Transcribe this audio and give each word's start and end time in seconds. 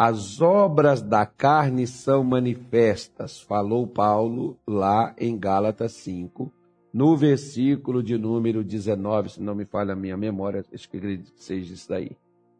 as 0.00 0.40
obras 0.40 1.02
da 1.02 1.26
carne 1.26 1.86
são 1.86 2.24
manifestas, 2.24 3.38
falou 3.38 3.86
Paulo 3.86 4.58
lá 4.66 5.14
em 5.18 5.38
Gálatas 5.38 5.92
5, 5.92 6.50
no 6.90 7.14
versículo 7.18 8.02
de 8.02 8.16
número 8.16 8.64
19, 8.64 9.32
se 9.32 9.42
não 9.42 9.54
me 9.54 9.66
falha 9.66 9.92
a 9.92 9.96
minha 9.96 10.16
memória, 10.16 10.64
acho 10.72 10.88
que 10.88 10.96
acredito 10.96 11.34
que 11.34 11.44
seja 11.44 11.74
isso 11.74 11.86
daí. 11.86 12.16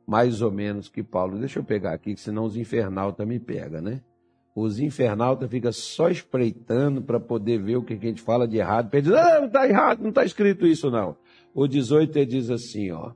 Mais 0.06 0.42
ou 0.42 0.52
menos 0.52 0.90
que 0.90 1.02
Paulo. 1.02 1.38
Deixa 1.38 1.60
eu 1.60 1.64
pegar 1.64 1.94
aqui, 1.94 2.14
senão 2.14 2.44
os 2.44 2.58
infernaltas 2.58 3.26
me 3.26 3.40
pegam, 3.40 3.80
né? 3.80 4.02
Os 4.54 4.78
infernaltas 4.78 5.48
ficam 5.48 5.72
só 5.72 6.10
espreitando 6.10 7.00
para 7.00 7.18
poder 7.18 7.58
ver 7.62 7.76
o 7.76 7.82
que 7.82 7.94
a 7.94 7.96
gente 7.96 8.20
fala 8.20 8.46
de 8.46 8.58
errado. 8.58 8.90
Diz, 8.90 9.10
ah, 9.10 9.38
não 9.38 9.46
está 9.46 9.66
errado, 9.66 10.02
não 10.02 10.10
está 10.10 10.26
escrito 10.26 10.66
isso 10.66 10.90
não. 10.90 11.16
O 11.54 11.66
18 11.66 12.18
ele 12.18 12.26
diz 12.26 12.50
assim, 12.50 12.90
ó. 12.90 13.12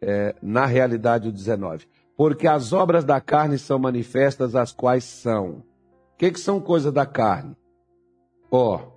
É, 0.00 0.36
na 0.40 0.64
realidade, 0.64 1.28
o 1.28 1.32
19. 1.32 1.88
Porque 2.18 2.48
as 2.48 2.72
obras 2.72 3.04
da 3.04 3.20
carne 3.20 3.56
são 3.56 3.78
manifestas, 3.78 4.56
as 4.56 4.72
quais 4.72 5.04
são. 5.04 5.62
O 6.14 6.16
que, 6.18 6.32
que 6.32 6.40
são 6.40 6.60
coisas 6.60 6.92
da 6.92 7.06
carne? 7.06 7.56
Ó, 8.50 8.90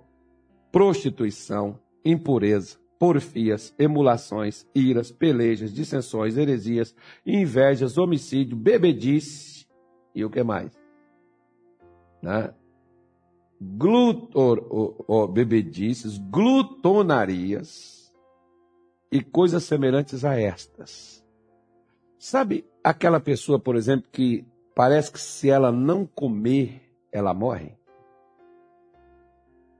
prostituição, 0.72 1.78
impureza, 2.04 2.80
porfias, 2.98 3.72
emulações, 3.78 4.66
iras, 4.74 5.12
pelejas, 5.12 5.72
dissensões, 5.72 6.36
heresias, 6.36 6.96
invejas, 7.24 7.96
homicídio, 7.96 8.56
bebedice 8.56 9.68
e 10.12 10.24
o 10.24 10.30
que 10.30 10.42
mais? 10.42 10.76
Né? 12.20 12.52
Glutor, 13.60 14.66
oh, 14.68 15.04
oh, 15.06 15.28
bebedices, 15.28 16.18
glutonarias 16.18 18.12
e 19.12 19.22
coisas 19.22 19.62
semelhantes 19.62 20.24
a 20.24 20.36
estas. 20.36 21.24
Sabe 22.18 22.71
aquela 22.82 23.20
pessoa, 23.20 23.58
por 23.58 23.76
exemplo, 23.76 24.08
que 24.10 24.44
parece 24.74 25.12
que 25.12 25.20
se 25.20 25.48
ela 25.48 25.70
não 25.70 26.06
comer, 26.06 26.82
ela 27.10 27.32
morre? 27.32 27.76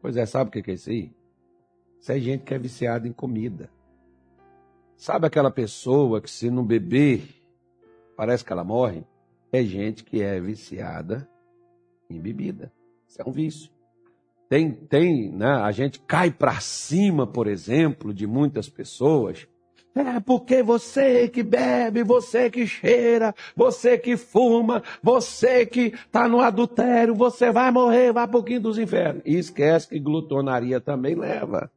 Pois 0.00 0.16
é, 0.16 0.26
sabe 0.26 0.48
o 0.48 0.62
que 0.62 0.70
é 0.70 0.74
isso 0.74 0.90
aí? 0.90 1.12
Isso 2.00 2.12
é 2.12 2.18
gente 2.18 2.44
que 2.44 2.54
é 2.54 2.58
viciada 2.58 3.06
em 3.06 3.12
comida. 3.12 3.70
Sabe 4.96 5.26
aquela 5.26 5.50
pessoa 5.50 6.20
que 6.20 6.30
se 6.30 6.50
não 6.50 6.64
beber, 6.64 7.28
parece 8.16 8.44
que 8.44 8.52
ela 8.52 8.64
morre? 8.64 9.04
É 9.52 9.62
gente 9.62 10.04
que 10.04 10.22
é 10.22 10.40
viciada 10.40 11.28
em 12.08 12.20
bebida. 12.20 12.72
Isso 13.08 13.20
é 13.20 13.28
um 13.28 13.32
vício. 13.32 13.70
Tem, 14.48 14.70
tem, 14.70 15.30
né? 15.30 15.46
A 15.46 15.70
gente 15.70 16.00
cai 16.00 16.30
para 16.30 16.60
cima, 16.60 17.26
por 17.26 17.46
exemplo, 17.46 18.12
de 18.12 18.26
muitas 18.26 18.68
pessoas 18.68 19.48
é 19.94 20.20
porque 20.20 20.62
você 20.62 21.28
que 21.28 21.42
bebe, 21.42 22.02
você 22.02 22.48
que 22.48 22.66
cheira, 22.66 23.34
você 23.54 23.98
que 23.98 24.16
fuma, 24.16 24.82
você 25.02 25.66
que 25.66 25.88
está 25.88 26.26
no 26.28 26.40
adultério, 26.40 27.14
você 27.14 27.52
vai 27.52 27.70
morrer, 27.70 28.10
vai 28.12 28.26
pouquinho 28.26 28.62
dos 28.62 28.78
infernos. 28.78 29.22
E 29.26 29.36
esquece 29.36 29.88
que 29.88 29.98
glutonaria 29.98 30.80
também 30.80 31.14
leva. 31.14 31.70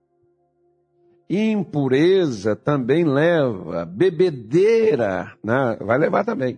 Impureza 1.30 2.56
também 2.56 3.04
leva. 3.04 3.84
Bebedeira, 3.86 5.34
né? 5.44 5.78
vai 5.82 5.98
levar 5.98 6.24
também. 6.24 6.58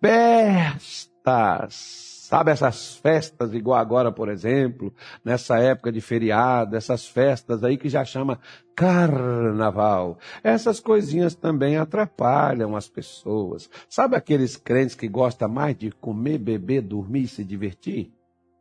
Festas 0.00 2.19
Sabe 2.30 2.52
essas 2.52 2.94
festas, 2.94 3.52
igual 3.54 3.80
agora, 3.80 4.12
por 4.12 4.28
exemplo, 4.28 4.94
nessa 5.24 5.58
época 5.58 5.90
de 5.90 6.00
feriado, 6.00 6.76
essas 6.76 7.04
festas 7.04 7.64
aí 7.64 7.76
que 7.76 7.88
já 7.88 8.04
chama 8.04 8.38
carnaval. 8.76 10.16
Essas 10.40 10.78
coisinhas 10.78 11.34
também 11.34 11.76
atrapalham 11.76 12.76
as 12.76 12.88
pessoas. 12.88 13.68
Sabe 13.88 14.14
aqueles 14.14 14.56
crentes 14.56 14.94
que 14.94 15.08
gostam 15.08 15.48
mais 15.48 15.76
de 15.76 15.90
comer, 15.90 16.38
beber, 16.38 16.82
dormir 16.82 17.22
e 17.22 17.26
se 17.26 17.42
divertir? 17.42 18.12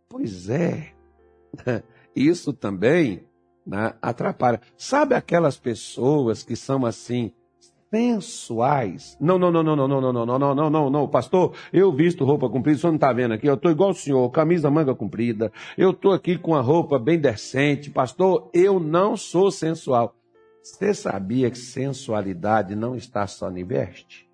Pois 0.10 0.50
é. 0.50 0.88
Isso 2.16 2.52
também 2.52 3.24
né, 3.68 3.94
atrapalha. 4.02 4.60
Sabe 4.76 5.14
aquelas 5.14 5.60
pessoas 5.60 6.42
que 6.42 6.56
são 6.56 6.88
assim, 6.88 7.32
sensuais. 7.90 9.18
Não, 9.20 9.40
não, 9.40 9.52
não, 9.52 9.64
não, 9.64 9.76
não, 9.76 9.88
não, 9.88 10.02
não, 10.02 10.14
não, 10.14 10.38
não, 10.38 10.56
não, 10.56 10.70
não, 10.70 10.90
não, 10.90 11.08
pastor, 11.08 11.56
eu 11.74 11.92
visto 11.92 12.24
roupa 12.24 12.50
comprida, 12.50 12.78
o 12.78 12.80
senhor 12.80 12.92
não 12.92 12.98
está 12.98 13.12
vendo 13.12 13.34
aqui, 13.34 13.48
eu 13.48 13.56
estou 13.56 13.72
igual 13.72 13.90
o 13.90 13.96
senhor, 13.96 14.30
camisa 14.30 14.70
manga 14.70 14.94
comprida, 14.94 15.52
eu 15.78 15.92
estou 15.92 16.14
aqui 16.14 16.38
com 16.38 16.56
a 16.56 16.62
roupa 16.62 17.00
bem 17.00 17.20
decente, 17.20 17.90
pastor, 17.90 18.50
eu 18.54 18.80
não 18.80 19.18
sou 19.18 19.52
sensual. 19.52 20.16
Você 20.62 20.94
sabia 20.94 21.50
que 21.50 21.58
sensualidade 21.58 22.76
não 22.76 22.96
está 22.96 23.26
só 23.26 23.50
em 23.50 23.64
veste? 23.64 24.30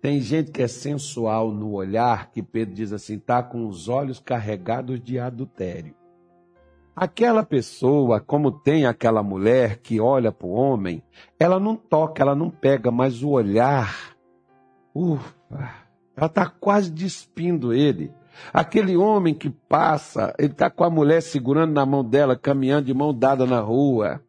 Tem 0.00 0.20
gente 0.20 0.52
que 0.52 0.62
é 0.62 0.68
sensual 0.68 1.50
no 1.50 1.72
olhar, 1.72 2.30
que 2.30 2.40
Pedro 2.40 2.74
diz 2.74 2.92
assim, 2.92 3.16
está 3.16 3.42
com 3.42 3.66
os 3.66 3.88
olhos 3.88 4.20
carregados 4.20 5.00
de 5.00 5.18
adultério. 5.18 5.97
Aquela 7.00 7.44
pessoa, 7.44 8.20
como 8.20 8.50
tem 8.50 8.84
aquela 8.84 9.22
mulher 9.22 9.76
que 9.76 10.00
olha 10.00 10.32
para 10.32 10.48
o 10.48 10.50
homem, 10.50 11.00
ela 11.38 11.60
não 11.60 11.76
toca, 11.76 12.20
ela 12.20 12.34
não 12.34 12.50
pega, 12.50 12.90
mas 12.90 13.22
o 13.22 13.30
olhar, 13.30 14.16
ufa, 14.92 15.70
ela 16.16 16.26
está 16.26 16.48
quase 16.48 16.90
despindo 16.90 17.72
ele. 17.72 18.12
Aquele 18.52 18.96
homem 18.96 19.32
que 19.32 19.48
passa, 19.48 20.34
ele 20.40 20.50
está 20.50 20.68
com 20.68 20.82
a 20.82 20.90
mulher 20.90 21.22
segurando 21.22 21.72
na 21.72 21.86
mão 21.86 22.02
dela, 22.02 22.36
caminhando 22.36 22.86
de 22.86 22.94
mão 22.94 23.14
dada 23.14 23.46
na 23.46 23.60
rua, 23.60 24.20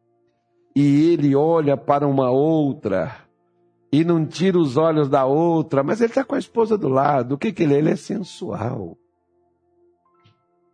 e 0.75 1.11
ele 1.11 1.35
olha 1.35 1.75
para 1.75 2.07
uma 2.07 2.29
outra 2.29 3.15
e 3.91 4.03
não 4.03 4.27
tira 4.27 4.59
os 4.59 4.77
olhos 4.77 5.09
da 5.09 5.25
outra, 5.25 5.81
mas 5.81 6.01
ele 6.01 6.11
está 6.11 6.23
com 6.23 6.35
a 6.35 6.39
esposa 6.39 6.77
do 6.77 6.87
lado. 6.87 7.33
O 7.33 7.37
que, 7.39 7.51
que 7.51 7.63
ele 7.63 7.73
é? 7.73 7.77
Ele 7.79 7.89
é 7.89 7.95
sensual. 7.95 8.95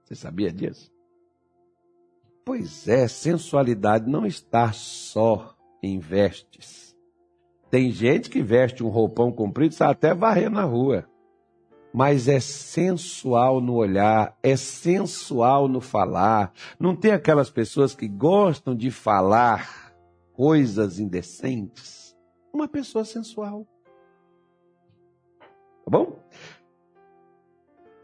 Você 0.03 0.13
sabia 0.13 0.51
disso? 0.51 0.93
Pois 2.45 2.87
é, 2.87 3.07
sensualidade 3.07 4.07
não 4.07 4.23
está 4.23 4.71
só 4.71 5.55
em 5.81 5.97
vestes. 5.97 6.95
Tem 7.71 7.89
gente 7.89 8.29
que 8.29 8.43
veste 8.43 8.83
um 8.83 8.87
roupão 8.87 9.31
comprido, 9.31 9.73
sabe 9.73 9.93
até 9.93 10.13
varrer 10.13 10.51
na 10.51 10.63
rua. 10.63 11.09
Mas 11.91 12.27
é 12.27 12.39
sensual 12.39 13.59
no 13.59 13.73
olhar, 13.73 14.37
é 14.43 14.55
sensual 14.55 15.67
no 15.67 15.81
falar. 15.81 16.53
Não 16.79 16.95
tem 16.95 17.11
aquelas 17.11 17.49
pessoas 17.49 17.95
que 17.95 18.07
gostam 18.07 18.75
de 18.75 18.91
falar 18.91 19.93
coisas 20.33 20.99
indecentes? 20.99 22.15
Uma 22.53 22.67
pessoa 22.67 23.03
sensual. 23.03 23.65
Tá 25.83 25.91
bom? 25.91 26.19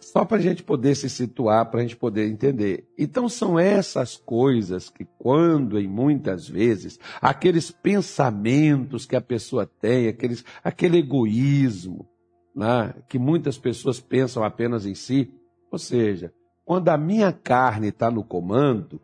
Só 0.01 0.25
para 0.25 0.37
a 0.37 0.41
gente 0.41 0.63
poder 0.63 0.95
se 0.95 1.07
situar, 1.07 1.69
para 1.69 1.79
a 1.79 1.83
gente 1.83 1.95
poder 1.95 2.27
entender. 2.27 2.87
Então, 2.97 3.29
são 3.29 3.57
essas 3.57 4.17
coisas 4.17 4.89
que, 4.89 5.05
quando, 5.19 5.79
em 5.79 5.87
muitas 5.87 6.49
vezes, 6.49 6.99
aqueles 7.21 7.69
pensamentos 7.69 9.05
que 9.05 9.15
a 9.15 9.21
pessoa 9.21 9.65
tem, 9.65 10.07
aqueles, 10.07 10.43
aquele 10.63 10.97
egoísmo, 10.97 12.09
né, 12.55 12.95
que 13.07 13.19
muitas 13.19 13.59
pessoas 13.59 13.99
pensam 13.99 14.43
apenas 14.43 14.87
em 14.87 14.95
si, 14.95 15.31
ou 15.71 15.77
seja, 15.77 16.33
quando 16.65 16.89
a 16.89 16.97
minha 16.97 17.31
carne 17.31 17.89
está 17.89 18.09
no 18.09 18.23
comando, 18.23 18.99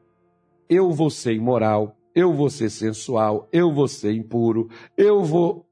eu 0.68 0.92
vou 0.92 1.12
ser 1.12 1.34
imoral, 1.34 1.96
eu 2.16 2.34
vou 2.34 2.50
ser 2.50 2.72
sensual, 2.72 3.48
eu 3.52 3.72
vou 3.72 3.88
ser 3.88 4.14
impuro, 4.14 4.68
eu 4.98 5.24
vou 5.24 5.67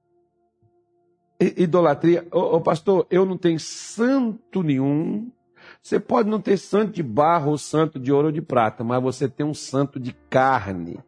idolatria. 1.40 2.28
Ô, 2.32 2.56
ô, 2.56 2.62
pastor, 2.62 3.06
eu 3.10 3.26
não 3.26 3.38
tenho 3.38 3.60
santo 3.60 4.64
nenhum. 4.64 5.32
Você 5.82 6.00
pode 6.00 6.30
não 6.30 6.40
ter 6.40 6.58
santo 6.58 6.94
de 6.94 7.04
barro 7.04 7.58
santo 7.58 8.00
de 8.00 8.12
ouro 8.12 8.28
ou 8.28 8.32
de 8.32 8.42
prata, 8.42 8.84
mas 8.84 9.02
você 9.02 9.28
tem 9.28 9.46
um 9.46 9.54
santo 9.54 10.00
de 10.00 10.14
carne 10.30 11.00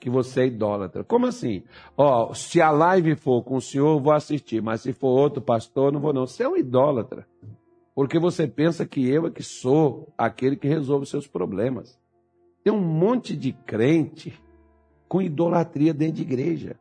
que 0.00 0.08
você 0.08 0.42
é 0.42 0.46
idólatra. 0.46 1.04
Como 1.04 1.26
assim? 1.26 1.62
Ó, 1.96 2.32
se 2.32 2.60
a 2.60 2.70
live 2.70 3.16
for 3.16 3.42
com 3.42 3.56
o 3.56 3.60
senhor, 3.60 3.96
eu 3.96 4.00
vou 4.00 4.12
assistir, 4.12 4.62
mas 4.62 4.82
se 4.82 4.92
for 4.92 5.08
outro 5.08 5.42
pastor, 5.42 5.92
não 5.92 6.00
vou 6.00 6.12
não. 6.12 6.26
Você 6.26 6.44
é 6.44 6.48
um 6.48 6.56
idólatra. 6.56 7.26
Porque 7.94 8.18
você 8.18 8.46
pensa 8.46 8.86
que 8.86 9.08
eu 9.08 9.26
é 9.26 9.30
que 9.30 9.42
sou 9.42 10.12
aquele 10.16 10.56
que 10.56 10.68
resolve 10.68 11.02
os 11.02 11.10
seus 11.10 11.26
problemas. 11.26 11.98
Tem 12.62 12.72
um 12.72 12.80
monte 12.80 13.36
de 13.36 13.52
crente 13.52 14.40
com 15.08 15.20
idolatria 15.20 15.92
dentro 15.92 16.16
de 16.16 16.22
igreja. 16.22 16.78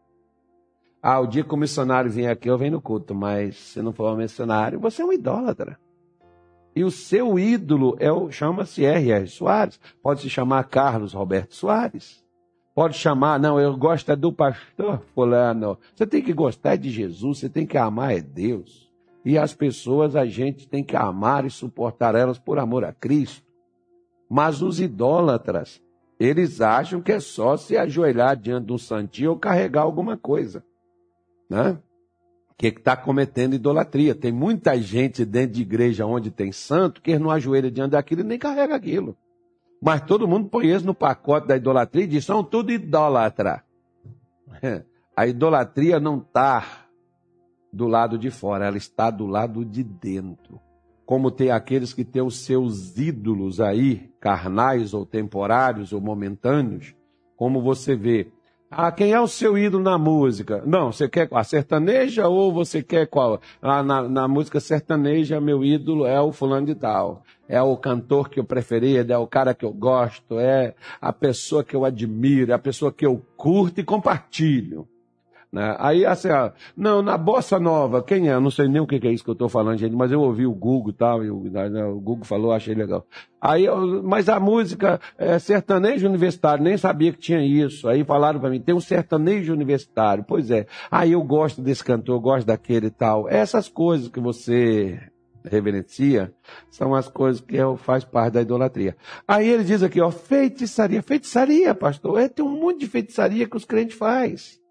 Ah, 1.09 1.21
o 1.21 1.25
dia 1.25 1.41
que 1.41 1.53
o 1.53 1.57
missionário 1.57 2.11
vier 2.11 2.29
aqui, 2.29 2.49
eu 2.49 2.57
venho 2.57 2.73
no 2.73 2.81
culto, 2.81 3.15
mas 3.15 3.55
se 3.55 3.81
não 3.81 3.93
for 3.93 4.13
um 4.13 4.17
missionário, 4.17 4.77
você 4.77 5.01
é 5.01 5.05
um 5.05 5.13
idólatra. 5.13 5.79
E 6.75 6.83
o 6.83 6.91
seu 6.91 7.39
ídolo 7.39 7.95
é 7.97 8.11
o 8.11 8.29
chama-se 8.29 8.83
R.R. 8.83 9.25
Soares. 9.25 9.79
Pode 10.03 10.19
se 10.19 10.29
chamar 10.29 10.65
Carlos 10.65 11.13
Roberto 11.13 11.55
Soares. 11.55 12.21
Pode 12.75 12.97
chamar, 12.97 13.39
não, 13.39 13.57
eu 13.57 13.77
gosto 13.77 14.11
é 14.11 14.17
do 14.17 14.33
pastor 14.33 15.01
fulano. 15.15 15.77
Você 15.95 16.05
tem 16.05 16.21
que 16.21 16.33
gostar 16.33 16.75
de 16.75 16.89
Jesus, 16.89 17.39
você 17.39 17.47
tem 17.47 17.65
que 17.65 17.77
amar 17.77 18.13
é 18.13 18.19
Deus. 18.19 18.91
E 19.23 19.37
as 19.37 19.53
pessoas 19.53 20.13
a 20.13 20.25
gente 20.25 20.67
tem 20.67 20.83
que 20.83 20.97
amar 20.97 21.45
e 21.45 21.49
suportar 21.49 22.15
elas 22.15 22.37
por 22.37 22.59
amor 22.59 22.83
a 22.83 22.91
Cristo. 22.91 23.47
Mas 24.29 24.61
os 24.61 24.81
idólatras, 24.81 25.81
eles 26.19 26.59
acham 26.59 27.01
que 27.01 27.13
é 27.13 27.21
só 27.21 27.55
se 27.55 27.77
ajoelhar 27.77 28.35
diante 28.35 28.65
de 28.65 28.73
um 28.73 28.77
santinho 28.77 29.29
ou 29.29 29.39
carregar 29.39 29.83
alguma 29.83 30.17
coisa. 30.17 30.66
Né? 31.49 31.77
que 32.57 32.67
está 32.67 32.97
cometendo 32.97 33.53
idolatria. 33.53 34.15
Tem 34.15 34.31
muita 34.31 34.77
gente 34.77 35.23
dentro 35.23 35.53
de 35.53 35.61
igreja 35.61 36.05
onde 36.05 36.31
tem 36.31 36.51
santo 36.51 37.01
que 37.01 37.17
não 37.19 37.29
ajoelha 37.29 37.69
diante 37.69 37.91
daquilo 37.91 38.21
e 38.21 38.23
nem 38.23 38.39
carrega 38.39 38.75
aquilo. 38.75 39.15
Mas 39.79 40.01
todo 40.01 40.27
mundo 40.27 40.49
põe 40.49 40.71
isso 40.73 40.85
no 40.85 40.95
pacote 40.95 41.47
da 41.47 41.55
idolatria 41.55 42.05
e 42.05 42.07
diz: 42.07 42.25
são 42.25 42.43
tudo 42.43 42.71
idólatra. 42.71 43.63
A 45.15 45.27
idolatria 45.27 45.99
não 45.99 46.17
está 46.17 46.87
do 47.71 47.87
lado 47.87 48.17
de 48.17 48.31
fora, 48.31 48.65
ela 48.65 48.77
está 48.77 49.11
do 49.11 49.27
lado 49.27 49.63
de 49.63 49.83
dentro. 49.83 50.59
Como 51.05 51.31
tem 51.31 51.51
aqueles 51.51 51.93
que 51.93 52.03
têm 52.03 52.21
os 52.21 52.45
seus 52.45 52.97
ídolos 52.97 53.61
aí, 53.61 54.11
carnais 54.19 54.93
ou 54.93 55.05
temporários 55.05 55.93
ou 55.93 56.01
momentâneos, 56.01 56.95
como 57.35 57.61
você 57.61 57.95
vê 57.95 58.31
ah, 58.69 58.91
quem 58.91 59.13
é 59.13 59.19
o 59.19 59.27
seu 59.27 59.57
ídolo 59.57 59.83
na 59.83 59.97
música? 59.97 60.61
Não, 60.65 60.91
você 60.91 61.07
quer 61.07 61.29
a 61.31 61.43
sertaneja 61.43 62.27
ou 62.27 62.51
você 62.51 62.83
quer 62.83 63.07
qual? 63.07 63.39
Ah, 63.61 63.81
na, 63.81 64.01
na 64.09 64.27
música 64.27 64.59
sertaneja, 64.59 65.39
meu 65.39 65.63
ídolo 65.63 66.05
é 66.05 66.19
o 66.19 66.33
fulano 66.33 66.67
de 66.67 66.75
tal. 66.75 67.23
É 67.47 67.61
o 67.61 67.77
cantor 67.77 68.29
que 68.29 68.39
eu 68.39 68.43
preferi, 68.43 68.97
é 68.97 69.17
o 69.17 69.25
cara 69.25 69.53
que 69.53 69.63
eu 69.63 69.71
gosto, 69.71 70.37
é 70.37 70.75
a 70.99 71.13
pessoa 71.13 71.63
que 71.63 71.75
eu 71.75 71.85
admiro, 71.85 72.51
é 72.51 72.55
a 72.55 72.59
pessoa 72.59 72.91
que 72.91 73.05
eu 73.05 73.25
curto 73.37 73.79
e 73.79 73.85
compartilho. 73.85 74.85
Né? 75.57 75.75
Aí, 75.79 76.05
assim, 76.05 76.29
ó, 76.29 76.51
não, 76.75 77.01
na 77.01 77.17
Bossa 77.17 77.59
Nova, 77.59 78.03
quem 78.03 78.29
é? 78.29 78.33
Eu 78.35 78.41
não 78.41 78.51
sei 78.51 78.67
nem 78.67 78.79
o 78.79 78.85
que 78.85 78.95
é 79.07 79.11
isso 79.11 79.23
que 79.23 79.29
eu 79.31 79.33
estou 79.33 79.49
falando, 79.49 79.79
gente, 79.79 79.95
mas 79.95 80.11
eu 80.11 80.21
ouvi 80.21 80.45
o 80.45 80.53
Google 80.53 80.93
tal, 80.93 81.25
e 81.25 81.31
o, 81.31 81.45
né, 81.49 81.83
o 81.83 81.99
Google 81.99 82.25
falou, 82.25 82.51
achei 82.51 82.75
legal. 82.75 83.03
Aí, 83.41 83.65
eu, 83.65 84.03
mas 84.03 84.29
a 84.29 84.39
música 84.39 85.01
é 85.17 85.39
sertanejo 85.39 86.07
universitário, 86.07 86.63
nem 86.63 86.77
sabia 86.77 87.11
que 87.11 87.17
tinha 87.17 87.41
isso. 87.41 87.89
Aí 87.89 88.03
falaram 88.03 88.39
para 88.39 88.51
mim, 88.51 88.59
tem 88.59 88.75
um 88.75 88.79
sertanejo 88.79 89.51
universitário. 89.51 90.23
Pois 90.27 90.51
é. 90.51 90.67
Aí 90.91 91.13
eu 91.13 91.23
gosto 91.23 91.59
desse 91.59 91.83
cantor, 91.83 92.19
gosto 92.19 92.45
daquele 92.45 92.87
e 92.87 92.91
tal. 92.91 93.27
Essas 93.27 93.67
coisas 93.67 94.09
que 94.09 94.19
você 94.19 94.99
reverencia 95.43 96.31
são 96.69 96.93
as 96.93 97.07
coisas 97.07 97.41
que 97.41 97.57
é, 97.57 97.77
faz 97.77 98.03
parte 98.03 98.33
da 98.33 98.41
idolatria. 98.41 98.95
Aí 99.27 99.47
ele 99.47 99.63
diz 99.63 99.81
aqui, 99.81 99.99
ó, 100.01 100.11
feitiçaria. 100.11 101.01
Feitiçaria, 101.01 101.73
pastor. 101.73 102.19
É, 102.19 102.29
tem 102.29 102.45
um 102.45 102.59
monte 102.59 102.81
de 102.81 102.87
feitiçaria 102.87 103.47
que 103.47 103.57
os 103.57 103.65
crentes 103.65 103.97
fazem. 103.97 104.66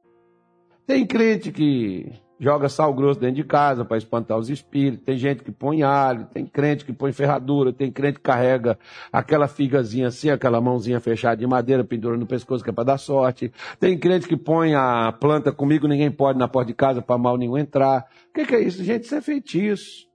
Tem 0.87 1.05
crente 1.05 1.50
que 1.50 2.12
joga 2.38 2.69
sal 2.69 2.93
grosso 2.94 3.19
dentro 3.19 3.37
de 3.37 3.44
casa 3.44 3.85
para 3.85 3.97
espantar 3.97 4.38
os 4.38 4.50
espíritos, 4.50 5.05
tem 5.05 5.17
gente 5.17 5.43
que 5.43 5.50
põe 5.50 5.83
alho, 5.83 6.27
tem 6.27 6.47
crente 6.47 6.85
que 6.85 6.93
põe 6.93 7.11
ferradura, 7.12 7.73
tem 7.73 7.91
crente 7.91 8.19
que 8.19 8.23
carrega 8.23 8.79
aquela 9.11 9.49
figazinha 9.49 10.09
assim, 10.09 10.31
aquela 10.31 10.61
mãozinha 10.61 11.00
fechada 11.00 11.37
de 11.37 11.47
madeira, 11.47 11.83
pendura 11.83 12.17
no 12.17 12.27
pescoço 12.27 12.62
que 12.62 12.71
é 12.71 12.73
para 12.73 12.85
dar 12.85 12.99
sorte, 12.99 13.50
tem 13.81 13.99
crente 13.99 14.29
que 14.29 14.37
põe 14.37 14.75
a 14.75 15.12
planta 15.12 15.50
comigo, 15.50 15.88
ninguém 15.88 16.11
pode 16.11 16.38
na 16.38 16.47
porta 16.47 16.69
de 16.69 16.75
casa 16.75 17.03
para 17.03 17.19
mal 17.19 17.37
nenhum 17.37 17.59
entrar. 17.59 18.06
O 18.29 18.35
que, 18.35 18.44
que 18.44 18.55
é 18.55 18.61
isso? 18.61 18.85
Gente, 18.85 19.05
isso 19.05 19.15
é 19.15 19.21
feitiço. 19.21 20.06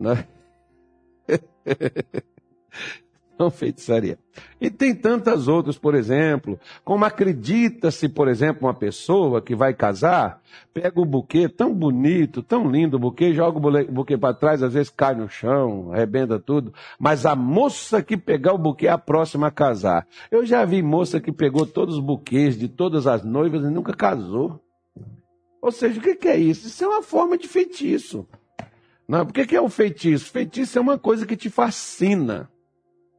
Né? 0.00 0.26
não 3.40 3.48
feitiçaria. 3.50 4.18
E 4.60 4.70
tem 4.70 4.94
tantas 4.94 5.48
outras, 5.48 5.78
por 5.78 5.94
exemplo, 5.94 6.60
como 6.84 7.04
acredita-se, 7.04 8.08
por 8.08 8.28
exemplo, 8.28 8.66
uma 8.66 8.74
pessoa 8.74 9.40
que 9.40 9.54
vai 9.54 9.72
casar, 9.72 10.40
pega 10.72 11.00
o 11.00 11.04
buquê 11.04 11.48
tão 11.48 11.74
bonito, 11.74 12.42
tão 12.42 12.70
lindo 12.70 12.96
o 12.96 13.00
buquê, 13.00 13.32
joga 13.32 13.58
o 13.58 13.92
buquê 13.92 14.16
para 14.16 14.34
trás, 14.34 14.62
às 14.62 14.74
vezes 14.74 14.90
cai 14.90 15.14
no 15.14 15.28
chão, 15.28 15.90
arrebenta 15.92 16.38
tudo, 16.38 16.72
mas 16.98 17.24
a 17.24 17.34
moça 17.34 18.02
que 18.02 18.16
pegar 18.16 18.52
o 18.52 18.58
buquê 18.58 18.86
é 18.86 18.90
a 18.90 18.98
próxima 18.98 19.46
a 19.46 19.50
casar. 19.50 20.06
Eu 20.30 20.44
já 20.44 20.64
vi 20.64 20.82
moça 20.82 21.20
que 21.20 21.32
pegou 21.32 21.66
todos 21.66 21.96
os 21.96 22.04
buquês 22.04 22.58
de 22.58 22.68
todas 22.68 23.06
as 23.06 23.24
noivas 23.24 23.62
e 23.62 23.70
nunca 23.70 23.94
casou. 23.94 24.60
Ou 25.62 25.72
seja, 25.72 25.98
o 25.98 26.02
que 26.02 26.28
é 26.28 26.38
isso? 26.38 26.66
Isso 26.66 26.84
é 26.84 26.88
uma 26.88 27.02
forma 27.02 27.36
de 27.36 27.46
feitiço. 27.46 28.26
Não, 29.06 29.26
por 29.26 29.32
que 29.32 29.56
é 29.56 29.60
o 29.60 29.68
feitiço? 29.68 30.30
Feitiço 30.30 30.78
é 30.78 30.80
uma 30.80 30.96
coisa 30.96 31.26
que 31.26 31.36
te 31.36 31.50
fascina. 31.50 32.48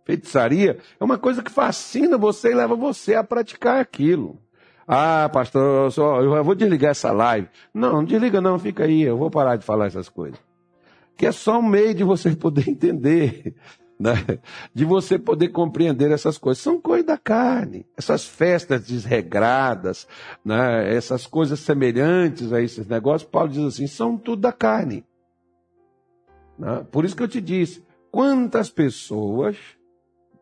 Feitiçaria 0.05 0.77
é 0.99 1.03
uma 1.03 1.17
coisa 1.17 1.41
que 1.41 1.51
fascina 1.51 2.17
você 2.17 2.51
e 2.51 2.55
leva 2.55 2.75
você 2.75 3.15
a 3.15 3.23
praticar 3.23 3.79
aquilo. 3.79 4.39
Ah, 4.87 5.29
pastor, 5.31 5.85
eu, 5.85 5.91
só, 5.91 6.21
eu 6.21 6.43
vou 6.43 6.55
desligar 6.55 6.91
essa 6.91 7.11
live. 7.11 7.47
Não, 7.73 7.93
não 7.93 8.03
desliga 8.03 8.41
não, 8.41 8.59
fica 8.59 8.83
aí, 8.83 9.03
eu 9.03 9.17
vou 9.17 9.29
parar 9.29 9.55
de 9.55 9.63
falar 9.63 9.85
essas 9.85 10.09
coisas. 10.09 10.39
Que 11.15 11.27
é 11.27 11.31
só 11.31 11.59
um 11.59 11.61
meio 11.61 11.93
de 11.93 12.03
você 12.03 12.31
poder 12.35 12.67
entender, 12.67 13.55
né? 13.99 14.13
de 14.73 14.83
você 14.83 15.19
poder 15.19 15.49
compreender 15.49 16.11
essas 16.11 16.37
coisas. 16.37 16.61
São 16.61 16.81
coisas 16.81 17.05
da 17.05 17.17
carne. 17.17 17.85
Essas 17.95 18.25
festas 18.25 18.85
desregradas, 18.85 20.07
né? 20.43 20.93
essas 20.93 21.27
coisas 21.27 21.59
semelhantes 21.59 22.51
a 22.51 22.61
esses 22.61 22.87
negócios, 22.87 23.29
Paulo 23.29 23.49
diz 23.49 23.63
assim, 23.63 23.87
são 23.87 24.17
tudo 24.17 24.41
da 24.41 24.51
carne. 24.51 25.05
Né? 26.57 26.85
Por 26.91 27.05
isso 27.05 27.15
que 27.15 27.23
eu 27.23 27.27
te 27.27 27.39
disse, 27.39 27.81
quantas 28.11 28.69
pessoas 28.69 29.55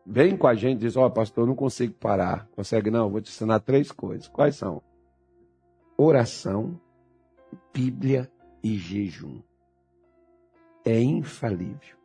vem 0.06 0.36
com 0.36 0.46
a 0.46 0.54
gente 0.54 0.78
e 0.78 0.80
diz: 0.86 0.96
Ó, 0.96 1.06
oh, 1.06 1.10
pastor, 1.10 1.46
não 1.46 1.54
consigo 1.54 1.94
parar. 1.94 2.48
Consegue 2.54 2.90
não? 2.90 3.10
Vou 3.10 3.20
te 3.20 3.30
ensinar 3.30 3.60
três 3.60 3.90
coisas. 3.92 4.28
Quais 4.28 4.56
são? 4.56 4.82
Oração, 5.96 6.80
Bíblia 7.72 8.30
e 8.62 8.76
jejum. 8.76 9.40
É 10.84 11.00
infalível. 11.00 11.96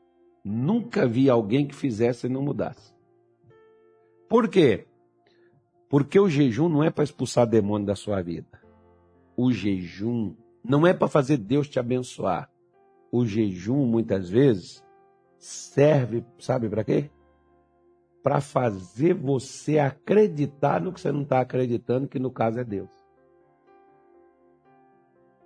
Nunca 0.44 1.08
vi 1.08 1.30
alguém 1.30 1.68
que 1.68 1.76
fizesse 1.76 2.28
e 2.28 2.30
não 2.30 2.42
mudasse. 2.42 2.94
Por 4.30 4.48
quê? 4.48 4.86
Porque 5.90 6.20
o 6.20 6.30
jejum 6.30 6.68
não 6.68 6.84
é 6.84 6.90
para 6.90 7.04
expulsar 7.04 7.48
demônio 7.48 7.88
da 7.88 7.96
sua 7.96 8.22
vida. 8.22 8.62
O 9.38 9.52
jejum 9.52 10.36
não 10.64 10.86
é 10.86 10.94
para 10.94 11.08
fazer 11.08 11.38
Deus 11.38 11.70
te 11.70 11.80
abençoar. 11.80 12.50
O 13.12 13.26
jejum, 13.26 13.86
muitas 13.86 14.30
vezes, 14.30 14.84
serve, 15.38 16.26
sabe 16.38 16.70
para 16.70 16.84
quê? 16.84 17.10
Para 18.26 18.42
fazer 18.42 19.14
você 19.14 19.78
acreditar 19.78 20.82
no 20.82 20.92
que 20.92 21.00
você 21.00 21.12
não 21.12 21.22
está 21.22 21.42
acreditando, 21.42 22.08
que 22.08 22.18
no 22.18 22.32
caso 22.32 22.60
é 22.60 22.64
Deus. 22.64 22.90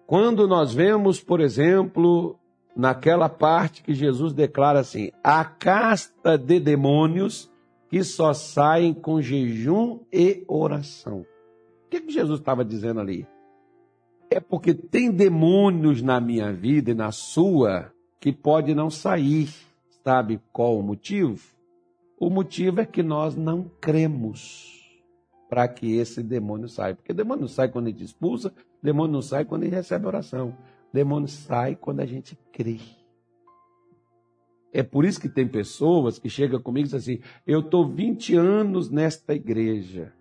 Quando 0.08 0.48
nós 0.48 0.74
vemos, 0.74 1.20
por 1.20 1.42
exemplo, 1.42 2.40
naquela 2.74 3.28
parte 3.28 3.84
que 3.84 3.94
Jesus 3.94 4.32
declara 4.32 4.80
assim: 4.80 5.12
a 5.22 5.44
casta 5.44 6.38
de 6.38 6.58
demônios 6.58 7.52
que 7.90 8.02
só 8.02 8.34
saem 8.34 8.94
com 8.94 9.22
jejum 9.22 10.00
e 10.10 10.46
oração. 10.48 11.26
O 11.86 11.90
que, 11.90 12.00
que 12.00 12.14
Jesus 12.14 12.40
estava 12.40 12.64
dizendo 12.64 13.02
ali? 13.02 13.28
É 14.32 14.40
porque 14.40 14.74
tem 14.74 15.12
demônios 15.12 16.02
na 16.02 16.22
minha 16.22 16.54
vida 16.54 16.92
e 16.92 16.96
na 16.96 17.12
sua 17.12 17.92
que 18.22 18.32
pode 18.32 18.74
não 18.74 18.90
sair. 18.90 19.50
Sabe 20.02 20.40
qual 20.54 20.80
o 20.80 20.82
motivo? 20.82 21.59
O 22.20 22.30
motivo 22.30 22.82
é 22.82 22.86
que 22.86 23.02
nós 23.02 23.36
não 23.36 23.72
cremos 23.80 24.78
para 25.50 25.68
que 25.68 25.96
esse 25.96 26.22
demônio 26.22 26.68
saia. 26.68 26.94
Porque 26.94 27.14
demônio 27.14 27.42
não 27.42 27.48
sai 27.48 27.70
quando 27.70 27.88
a 27.88 27.90
gente 27.90 28.04
expulsa, 28.04 28.54
demônio 28.84 29.14
não 29.14 29.22
sai 29.22 29.46
quando 29.46 29.64
a 29.64 29.66
gente 29.66 29.76
recebe 29.76 30.06
oração. 30.06 30.56
Demônio 30.94 31.28
sai 31.28 31.76
quando 31.76 32.02
a 32.02 32.06
gente 32.06 32.38
crê. 32.52 32.80
É 34.72 34.84
por 34.84 35.06
isso 35.06 35.20
que 35.20 35.30
tem 35.30 35.48
pessoas 35.48 36.20
que 36.20 36.30
chegam 36.30 36.62
comigo 36.62 36.88
e 36.88 36.92
dizem 36.92 37.16
assim: 37.16 37.24
eu 37.48 37.62
estou 37.62 37.88
20 37.88 38.36
anos 38.36 38.90
nesta 38.92 39.34
igreja. 39.34 40.14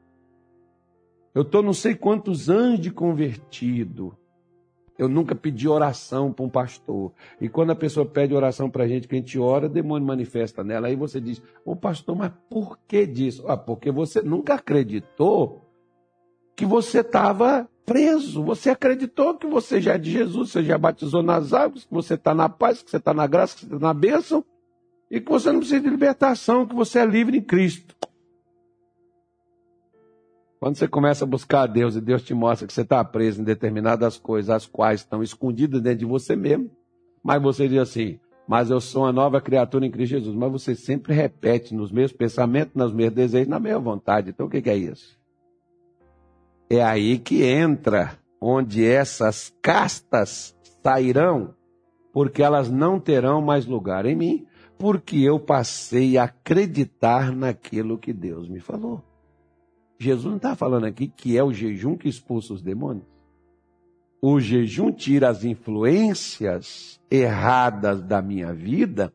Eu 1.35 1.43
estou 1.43 1.63
não 1.63 1.73
sei 1.73 1.95
quantos 1.95 2.49
anos 2.49 2.81
de 2.81 2.91
convertido. 2.91 4.17
Eu 4.99 5.09
nunca 5.09 5.33
pedi 5.33 5.69
oração 5.69 6.33
para 6.33 6.45
um 6.45 6.49
pastor. 6.49 7.13
E 7.41 7.49
quando 7.49 7.71
a 7.71 7.77
pessoa 7.77 8.05
pede 8.05 8.35
oração 8.35 8.69
para 8.69 8.83
a 8.83 8.89
gente, 8.89 9.07
que 9.07 9.15
a 9.15 9.19
gente 9.19 9.39
ora, 9.39 9.67
o 9.67 9.69
demônio 9.69 10.07
manifesta 10.07 10.65
nela. 10.65 10.89
Aí 10.89 10.97
você 10.97 11.21
diz, 11.21 11.41
ô 11.65 11.77
pastor, 11.77 12.17
mas 12.17 12.33
por 12.51 12.77
que 12.89 13.07
disso? 13.07 13.45
Ah, 13.47 13.57
porque 13.57 13.93
você 13.93 14.21
nunca 14.21 14.55
acreditou 14.55 15.65
que 16.57 16.67
você 16.67 16.99
estava 16.99 17.69
preso. 17.87 18.43
Você 18.43 18.71
acreditou 18.71 19.35
que 19.37 19.47
você 19.47 19.81
já 19.81 19.95
é 19.95 19.99
de 19.99 20.11
Jesus, 20.11 20.51
você 20.51 20.65
já 20.65 20.77
batizou 20.77 21.23
nas 21.23 21.53
águas, 21.53 21.85
que 21.85 21.95
você 21.95 22.15
está 22.15 22.35
na 22.35 22.49
paz, 22.49 22.83
que 22.83 22.91
você 22.91 22.97
está 22.97 23.15
na 23.15 23.27
graça, 23.29 23.55
que 23.55 23.61
você 23.61 23.75
está 23.75 23.87
na 23.87 23.95
bênção. 23.95 24.45
E 25.09 25.21
que 25.21 25.31
você 25.31 25.53
não 25.53 25.61
precisa 25.61 25.81
de 25.81 25.89
libertação, 25.89 26.67
que 26.67 26.75
você 26.75 26.99
é 26.99 27.07
livre 27.07 27.39
em 27.39 27.43
Cristo. 27.43 27.95
Quando 30.61 30.77
você 30.77 30.89
começa 30.89 31.25
a 31.25 31.27
buscar 31.27 31.63
a 31.63 31.67
Deus 31.67 31.95
e 31.95 32.01
Deus 32.01 32.23
te 32.23 32.35
mostra 32.35 32.67
que 32.67 32.73
você 32.73 32.83
está 32.83 33.03
preso 33.05 33.41
em 33.41 33.45
determinadas 33.45 34.19
coisas, 34.19 34.51
as 34.51 34.67
quais 34.67 35.01
estão 35.01 35.23
escondidas 35.23 35.81
dentro 35.81 36.01
de 36.01 36.05
você 36.05 36.35
mesmo, 36.35 36.71
mas 37.23 37.41
você 37.41 37.69
diz 37.69 37.79
assim, 37.79 38.19
mas 38.49 38.71
eu 38.71 38.81
sou 38.81 39.03
uma 39.03 39.13
nova 39.13 39.41
criatura 39.43 39.85
em 39.85 39.91
Cristo 39.91 40.13
Jesus. 40.13 40.35
Mas 40.35 40.51
você 40.51 40.75
sempre 40.75 41.13
repete 41.13 41.75
nos 41.75 41.93
meus 41.93 42.13
pensamentos, 42.13 42.75
nos 42.75 42.95
meus 42.95 43.13
desejos, 43.13 43.47
na 43.47 43.61
minha 43.61 43.79
vontade. 43.79 44.31
Então 44.31 44.47
o 44.47 44.51
que, 44.51 44.63
que 44.63 44.71
é 44.71 44.77
isso? 44.77 45.19
É 46.71 46.83
aí 46.83 47.19
que 47.19 47.45
entra 47.45 48.19
onde 48.41 48.87
essas 48.87 49.55
castas 49.61 50.57
sairão, 50.83 51.55
porque 52.11 52.43
elas 52.43 52.71
não 52.71 52.99
terão 52.99 53.43
mais 53.43 53.67
lugar 53.67 54.07
em 54.07 54.17
mim, 54.17 54.47
porque 54.79 55.19
eu 55.19 55.39
passei 55.39 56.17
a 56.17 56.25
acreditar 56.25 57.31
naquilo 57.33 57.99
que 57.99 58.13
Deus 58.13 58.49
me 58.49 58.61
falou. 58.61 59.03
Jesus 59.99 60.27
não 60.27 60.37
está 60.37 60.55
falando 60.55 60.85
aqui 60.85 61.09
que 61.09 61.37
é 61.37 61.43
o 61.43 61.53
jejum 61.53 61.97
que 61.97 62.09
expulsa 62.09 62.55
os 62.55 62.63
demônios. 62.63 63.07
o 64.21 64.41
jejum 64.41 64.91
tira 64.93 65.29
as 65.29 65.45
influências 65.45 67.01
erradas 67.11 68.03
da 68.03 68.21
minha 68.21 68.53
vida 68.53 69.13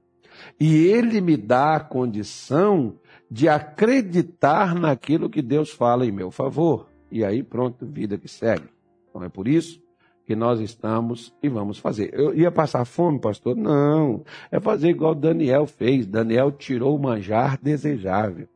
e 0.59 0.85
ele 0.85 1.21
me 1.21 1.37
dá 1.37 1.75
a 1.75 1.79
condição 1.79 2.97
de 3.29 3.49
acreditar 3.49 4.75
naquilo 4.75 5.29
que 5.29 5.41
Deus 5.41 5.71
fala 5.71 6.05
em 6.05 6.11
meu 6.11 6.29
favor. 6.31 6.87
E 7.11 7.23
aí, 7.23 7.43
pronto, 7.43 7.85
vida 7.85 8.17
que 8.17 8.27
segue. 8.27 8.67
Então 9.09 9.23
é 9.23 9.29
por 9.29 9.47
isso 9.47 9.81
que 10.25 10.35
nós 10.35 10.59
estamos 10.59 11.33
e 11.41 11.49
vamos 11.49 11.77
fazer. 11.77 12.13
Eu 12.13 12.33
ia 12.33 12.51
passar 12.51 12.85
fome, 12.85 13.19
pastor? 13.19 13.55
Não. 13.55 14.23
É 14.51 14.59
fazer 14.59 14.89
igual 14.89 15.13
Daniel 15.13 15.65
fez. 15.67 16.07
Daniel 16.07 16.51
tirou 16.51 16.95
o 16.95 17.01
manjar 17.01 17.59
desejável. 17.61 18.47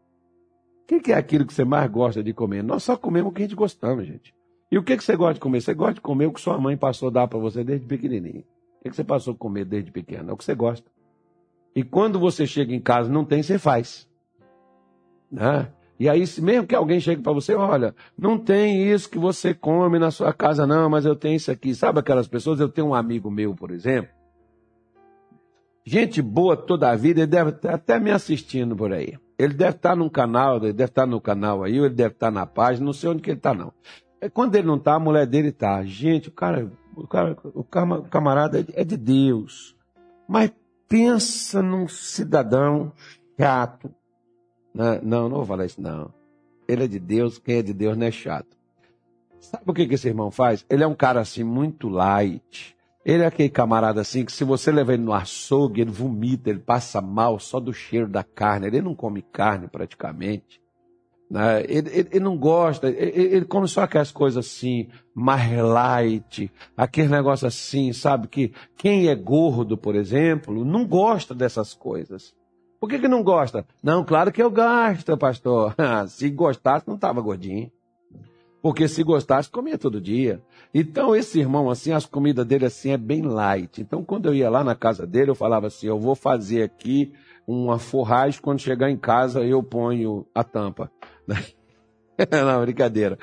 O 0.89 0.99
que 1.01 1.11
é 1.11 1.15
aquilo 1.15 1.45
que 1.45 1.53
você 1.53 1.65
mais 1.65 1.91
gosta 1.91 2.23
de 2.23 2.33
comer? 2.33 2.63
Nós 2.63 2.83
só 2.83 2.95
comemos 2.95 3.31
o 3.31 3.33
que 3.33 3.41
a 3.41 3.45
gente 3.45 3.55
gostamos, 3.55 4.07
gente. 4.07 4.33
E 4.71 4.77
o 4.77 4.83
que 4.83 4.97
você 4.97 5.15
gosta 5.15 5.33
de 5.35 5.39
comer? 5.41 5.61
Você 5.61 5.73
gosta 5.73 5.95
de 5.95 6.01
comer 6.01 6.27
o 6.27 6.31
que 6.31 6.39
sua 6.39 6.57
mãe 6.57 6.77
passou 6.77 7.09
a 7.09 7.11
dar 7.11 7.27
para 7.27 7.37
você 7.37 7.63
desde 7.63 7.85
pequenininho. 7.85 8.43
O 8.79 8.89
que 8.89 8.95
você 8.95 9.03
passou 9.03 9.33
a 9.33 9.37
comer 9.37 9.65
desde 9.65 9.91
pequeno? 9.91 10.29
É 10.29 10.33
o 10.33 10.37
que 10.37 10.45
você 10.45 10.55
gosta. 10.55 10.89
E 11.75 11.83
quando 11.83 12.19
você 12.19 12.47
chega 12.47 12.73
em 12.73 12.79
casa 12.79 13.11
não 13.11 13.25
tem, 13.25 13.43
você 13.43 13.59
faz. 13.59 14.07
Né? 15.29 15.71
E 15.99 16.07
aí, 16.07 16.23
mesmo 16.41 16.67
que 16.67 16.75
alguém 16.75 16.99
chegue 16.99 17.21
para 17.21 17.33
você, 17.33 17.53
olha, 17.53 17.93
não 18.17 18.37
tem 18.37 18.91
isso 18.91 19.09
que 19.09 19.17
você 19.17 19.53
come 19.53 19.99
na 19.99 20.11
sua 20.11 20.31
casa, 20.31 20.65
não, 20.65 20.89
mas 20.89 21.05
eu 21.05 21.15
tenho 21.15 21.35
isso 21.35 21.51
aqui. 21.51 21.75
Sabe 21.75 21.99
aquelas 21.99 22.27
pessoas? 22.27 22.59
Eu 22.59 22.69
tenho 22.69 22.87
um 22.87 22.95
amigo 22.95 23.29
meu, 23.29 23.53
por 23.55 23.71
exemplo. 23.71 24.16
Gente 25.89 26.21
boa 26.21 26.57
toda 26.57 26.89
a 26.91 26.97
vida, 26.97 27.21
ele 27.21 27.27
deve 27.27 27.51
estar 27.51 27.75
até 27.75 27.97
me 27.97 28.11
assistindo 28.11 28.75
por 28.75 28.91
aí. 28.91 29.17
Ele 29.39 29.53
deve 29.53 29.77
estar 29.77 29.95
num 29.95 30.09
canal, 30.09 30.57
ele 30.57 30.73
deve 30.73 30.89
estar 30.89 31.05
no 31.05 31.21
canal 31.21 31.63
aí, 31.63 31.79
ou 31.79 31.85
ele 31.85 31.95
deve 31.95 32.13
estar 32.13 32.29
na 32.29 32.45
página, 32.45 32.85
não 32.85 32.91
sei 32.91 33.09
onde 33.09 33.21
que 33.21 33.29
ele 33.29 33.37
está, 33.37 33.53
não. 33.53 33.71
É, 34.19 34.27
quando 34.27 34.53
ele 34.55 34.67
não 34.67 34.75
está, 34.75 34.95
a 34.95 34.99
mulher 34.99 35.25
dele 35.25 35.47
está. 35.47 35.81
Gente, 35.85 36.27
o 36.27 36.31
cara, 36.33 36.69
o 36.93 37.07
cara, 37.07 37.37
o 37.53 37.63
camarada 37.63 38.67
é 38.73 38.83
de 38.83 38.97
Deus. 38.97 39.77
Mas 40.27 40.51
pensa 40.89 41.61
num 41.63 41.87
cidadão 41.87 42.91
chato, 43.39 43.89
não, 44.73 45.01
não, 45.01 45.29
não 45.29 45.37
vou 45.37 45.45
falar 45.45 45.67
isso, 45.67 45.81
não. 45.81 46.13
Ele 46.67 46.83
é 46.83 46.87
de 46.89 46.99
Deus, 46.99 47.39
quem 47.39 47.59
é 47.59 47.61
de 47.61 47.73
Deus 47.73 47.95
não 47.95 48.07
é 48.07 48.11
chato. 48.11 48.57
Sabe 49.39 49.63
o 49.65 49.73
que, 49.73 49.87
que 49.87 49.95
esse 49.95 50.09
irmão 50.09 50.31
faz? 50.31 50.65
Ele 50.69 50.83
é 50.83 50.87
um 50.87 50.95
cara 50.95 51.21
assim, 51.21 51.45
muito 51.45 51.87
light. 51.87 52.76
Ele 53.07 53.23
é 53.23 53.25
aquele 53.25 53.47
camarada 53.47 54.01
assim 54.01 54.25
que 54.25 54.33
se 54.33 54.43
você 54.43 54.69
levar 54.69 54.91
ele 54.91 55.03
no 55.03 55.13
açougue, 55.13 55.79
ele 55.79 55.89
vomita, 55.89 56.49
ele 56.49 56.59
passa 56.59 56.99
mal 56.99 57.39
só 57.39 57.57
do 57.57 57.71
cheiro 57.71 58.05
da 58.05 58.21
carne. 58.21 58.67
Ele 58.67 58.81
não 58.81 58.93
come 58.93 59.21
carne 59.21 59.65
praticamente. 59.69 60.61
Né? 61.31 61.61
Ele, 61.69 61.89
ele, 61.89 62.09
ele, 62.11 62.19
não 62.19 62.37
gosta, 62.37 62.89
ele, 62.89 63.35
ele, 63.35 63.45
come 63.45 63.65
só 63.65 63.83
aquelas 63.83 64.11
coisas 64.11 64.45
assim, 64.45 64.89
mais 65.15 65.49
light, 65.57 66.51
aquele 66.75 67.07
negócio 67.07 67.47
assim, 67.47 67.93
sabe? 67.93 68.27
Que 68.27 68.51
quem 68.75 69.07
é 69.07 69.15
gordo, 69.15 69.77
por 69.77 69.95
exemplo, 69.95 70.65
não 70.65 70.85
gosta 70.85 71.33
dessas 71.33 71.73
coisas. 71.73 72.35
Por 72.77 72.89
que, 72.89 72.99
que 72.99 73.07
não 73.07 73.23
gosta? 73.23 73.65
Não, 73.81 74.03
claro 74.03 74.33
que 74.33 74.43
eu 74.43 74.51
gosto, 74.51 75.17
pastor. 75.17 75.73
se 76.09 76.29
gostasse, 76.29 76.85
não 76.85 76.95
estava 76.95 77.21
gordinho. 77.21 77.71
Porque 78.61 78.87
se 78.87 79.03
gostasse, 79.03 79.49
comia 79.49 79.77
todo 79.77 80.01
dia. 80.01 80.41
Então, 80.73 81.15
esse 81.15 81.39
irmão, 81.39 81.69
assim, 81.69 81.91
as 81.91 82.05
comidas 82.05 82.45
dele, 82.45 82.65
assim, 82.65 82.91
é 82.91 82.97
bem 82.97 83.21
light. 83.21 83.81
Então, 83.81 84.03
quando 84.03 84.27
eu 84.27 84.33
ia 84.33 84.49
lá 84.49 84.63
na 84.63 84.75
casa 84.75 85.05
dele, 85.05 85.31
eu 85.31 85.35
falava 85.35 85.67
assim, 85.67 85.87
eu 85.87 85.99
vou 85.99 86.15
fazer 86.15 86.63
aqui 86.63 87.13
uma 87.47 87.79
forragem, 87.79 88.41
quando 88.41 88.59
chegar 88.59 88.89
em 88.89 88.97
casa, 88.97 89.43
eu 89.43 89.63
ponho 89.63 90.25
a 90.33 90.43
tampa. 90.43 90.91
não, 92.29 92.61
brincadeira. 92.61 93.17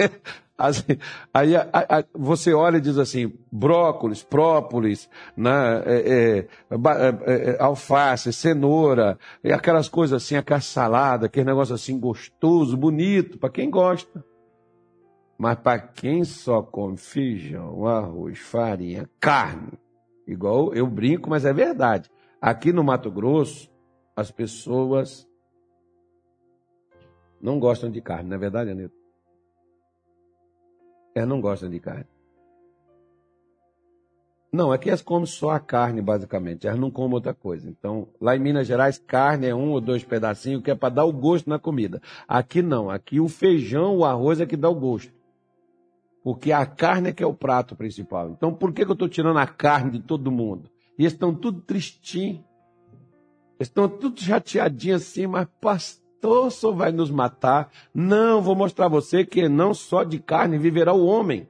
Assim, 0.60 0.98
aí 1.32 1.56
a, 1.56 1.66
a, 1.72 2.04
você 2.12 2.52
olha 2.52 2.76
e 2.76 2.82
diz 2.82 2.98
assim, 2.98 3.32
brócolis, 3.50 4.22
própolis, 4.22 5.08
né, 5.34 5.82
é, 5.86 5.96
é, 5.96 6.38
é, 6.70 7.50
é, 7.52 7.62
alface, 7.62 8.30
cenoura, 8.30 9.18
e 9.42 9.54
aquelas 9.54 9.88
coisas 9.88 10.22
assim, 10.22 10.36
aquela 10.36 10.60
salada, 10.60 11.24
aquele 11.24 11.46
negócio 11.46 11.74
assim 11.74 11.98
gostoso, 11.98 12.76
bonito, 12.76 13.38
para 13.38 13.48
quem 13.48 13.70
gosta. 13.70 14.22
Mas 15.38 15.58
para 15.58 15.78
quem 15.78 16.24
só 16.24 16.60
come 16.60 16.98
feijão, 16.98 17.86
arroz, 17.86 18.38
farinha, 18.38 19.08
carne, 19.18 19.72
igual 20.26 20.74
eu 20.74 20.86
brinco, 20.86 21.30
mas 21.30 21.46
é 21.46 21.54
verdade. 21.54 22.10
Aqui 22.38 22.70
no 22.70 22.84
Mato 22.84 23.10
Grosso, 23.10 23.70
as 24.14 24.30
pessoas 24.30 25.26
não 27.40 27.58
gostam 27.58 27.90
de 27.90 28.02
carne, 28.02 28.28
não 28.28 28.36
é 28.36 28.38
verdade, 28.38 28.70
Anitta? 28.72 28.99
Elas 31.20 31.28
não 31.28 31.40
gostam 31.40 31.70
de 31.70 31.78
carne. 31.78 32.06
Não, 34.52 34.72
aqui 34.72 34.88
elas 34.88 35.00
comem 35.00 35.26
só 35.26 35.50
a 35.50 35.60
carne, 35.60 36.02
basicamente. 36.02 36.66
Elas 36.66 36.78
não 36.78 36.90
comem 36.90 37.14
outra 37.14 37.32
coisa. 37.32 37.68
Então, 37.68 38.08
lá 38.20 38.34
em 38.34 38.40
Minas 38.40 38.66
Gerais, 38.66 38.98
carne 38.98 39.46
é 39.46 39.54
um 39.54 39.70
ou 39.70 39.80
dois 39.80 40.02
pedacinhos, 40.02 40.62
que 40.62 40.70
é 40.70 40.74
para 40.74 40.94
dar 40.94 41.04
o 41.04 41.12
gosto 41.12 41.48
na 41.48 41.58
comida. 41.58 42.02
Aqui 42.26 42.60
não. 42.60 42.90
Aqui 42.90 43.20
o 43.20 43.28
feijão, 43.28 43.98
o 43.98 44.04
arroz 44.04 44.40
é 44.40 44.46
que 44.46 44.56
dá 44.56 44.68
o 44.68 44.74
gosto. 44.74 45.12
Porque 46.24 46.50
a 46.50 46.66
carne 46.66 47.10
é 47.10 47.12
que 47.12 47.22
é 47.22 47.26
o 47.26 47.32
prato 47.32 47.76
principal. 47.76 48.30
Então, 48.30 48.52
por 48.52 48.72
que, 48.72 48.84
que 48.84 48.90
eu 48.90 48.94
estou 48.94 49.08
tirando 49.08 49.38
a 49.38 49.46
carne 49.46 49.92
de 49.92 50.00
todo 50.00 50.32
mundo? 50.32 50.68
E 50.98 51.02
eles 51.02 51.12
estão 51.12 51.32
tudo 51.32 51.60
tristinhos. 51.60 52.40
Eles 53.58 53.68
estão 53.68 53.88
tudo 53.88 54.20
chateadinhos 54.20 55.02
assim, 55.02 55.26
mas 55.28 55.46
pastor, 55.60 55.99
só 56.50 56.70
vai 56.72 56.92
nos 56.92 57.10
matar. 57.10 57.70
Não, 57.94 58.42
vou 58.42 58.54
mostrar 58.54 58.86
a 58.86 58.88
você 58.88 59.24
que 59.24 59.48
não 59.48 59.72
só 59.72 60.04
de 60.04 60.18
carne 60.18 60.58
viverá 60.58 60.92
o 60.92 61.06
homem. 61.06 61.48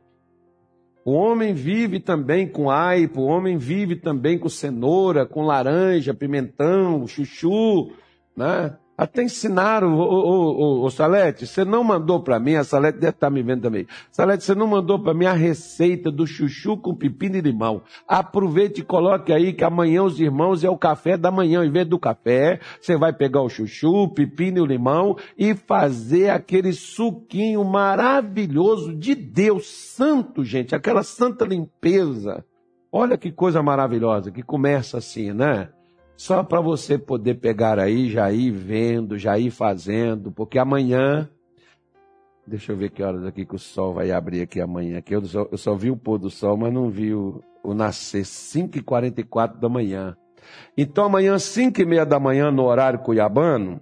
O 1.05 1.13
homem 1.13 1.55
vive 1.55 1.99
também 1.99 2.47
com 2.47 2.71
aipo, 2.71 3.23
o 3.23 3.27
homem 3.27 3.57
vive 3.57 3.97
também 3.97 4.39
com 4.39 4.49
cenoura, 4.49 5.25
com 5.25 5.43
laranja, 5.43 6.13
pimentão, 6.13 7.07
chuchu, 7.07 7.93
né? 8.37 8.77
Até 9.01 9.23
ensinaram, 9.23 9.99
ô, 9.99 10.85
ô 10.85 10.91
Salete, 10.91 11.47
você 11.47 11.65
não 11.65 11.83
mandou 11.83 12.23
para 12.23 12.39
mim, 12.39 12.57
a 12.57 12.63
Salete 12.63 12.99
deve 12.99 13.15
estar 13.15 13.29
tá 13.29 13.31
me 13.31 13.43
vendo 13.43 13.63
também. 13.63 13.87
Salete, 14.13 14.45
você 14.45 14.55
não 14.55 14.67
mandou 14.67 14.99
para 14.99 15.15
mim 15.15 15.25
a 15.25 15.33
receita 15.33 16.11
do 16.11 16.27
chuchu 16.27 16.77
com 16.77 16.95
pepino 16.95 17.39
e 17.39 17.41
limão. 17.41 17.81
Aproveite 18.07 18.83
e 18.83 18.85
coloque 18.85 19.33
aí 19.33 19.55
que 19.55 19.65
amanhã 19.65 20.03
os 20.03 20.21
irmãos 20.21 20.63
é 20.65 20.69
o 20.69 20.77
café 20.77 21.17
da 21.17 21.31
manhã. 21.31 21.65
Em 21.65 21.71
vez 21.71 21.87
do 21.87 21.99
café, 21.99 22.61
você 22.79 22.95
vai 22.95 23.11
pegar 23.11 23.41
o 23.41 23.49
chuchu, 23.49 23.89
o 23.89 24.13
pepino 24.13 24.59
e 24.59 24.61
o 24.61 24.67
limão 24.67 25.17
e 25.35 25.55
fazer 25.55 26.29
aquele 26.29 26.75
suquinho 26.75 27.65
maravilhoso 27.65 28.95
de 28.95 29.15
Deus 29.15 29.67
santo, 29.67 30.45
gente. 30.45 30.75
Aquela 30.75 31.03
santa 31.03 31.47
limpeza. 31.47 32.45
Olha 32.93 33.17
que 33.17 33.33
coisa 33.33 33.63
maravilhosa 33.63 34.31
que 34.31 34.43
começa 34.43 34.99
assim, 34.99 35.33
né? 35.33 35.71
Só 36.21 36.45
para 36.45 36.61
você 36.61 36.99
poder 36.99 37.37
pegar 37.37 37.79
aí, 37.79 38.11
já 38.11 38.31
ir 38.31 38.51
vendo, 38.51 39.17
já 39.17 39.39
ir 39.39 39.51
fazendo, 39.51 40.31
porque 40.31 40.59
amanhã. 40.59 41.27
Deixa 42.47 42.73
eu 42.73 42.77
ver 42.77 42.91
que 42.91 43.03
horas 43.03 43.25
aqui 43.25 43.47
que 43.47 43.55
o 43.55 43.59
sol 43.59 43.95
vai 43.95 44.11
abrir 44.11 44.43
aqui 44.43 44.61
amanhã. 44.61 44.99
Aqui 44.99 45.15
eu, 45.15 45.25
só, 45.25 45.49
eu 45.51 45.57
só 45.57 45.75
vi 45.75 45.91
o 45.91 45.97
pôr 45.97 46.19
do 46.19 46.29
sol, 46.29 46.59
mas 46.59 46.75
não 46.75 46.91
vi 46.91 47.15
o, 47.15 47.43
o 47.65 47.73
nascer. 47.73 48.25
5h44 48.25 49.59
da 49.59 49.71
manhã. 49.71 50.15
Então 50.77 51.07
amanhã, 51.07 51.37
5h30 51.37 52.05
da 52.05 52.21
manhã, 52.21 52.51
no 52.51 52.65
horário 52.65 52.99
cuiabano, 52.99 53.81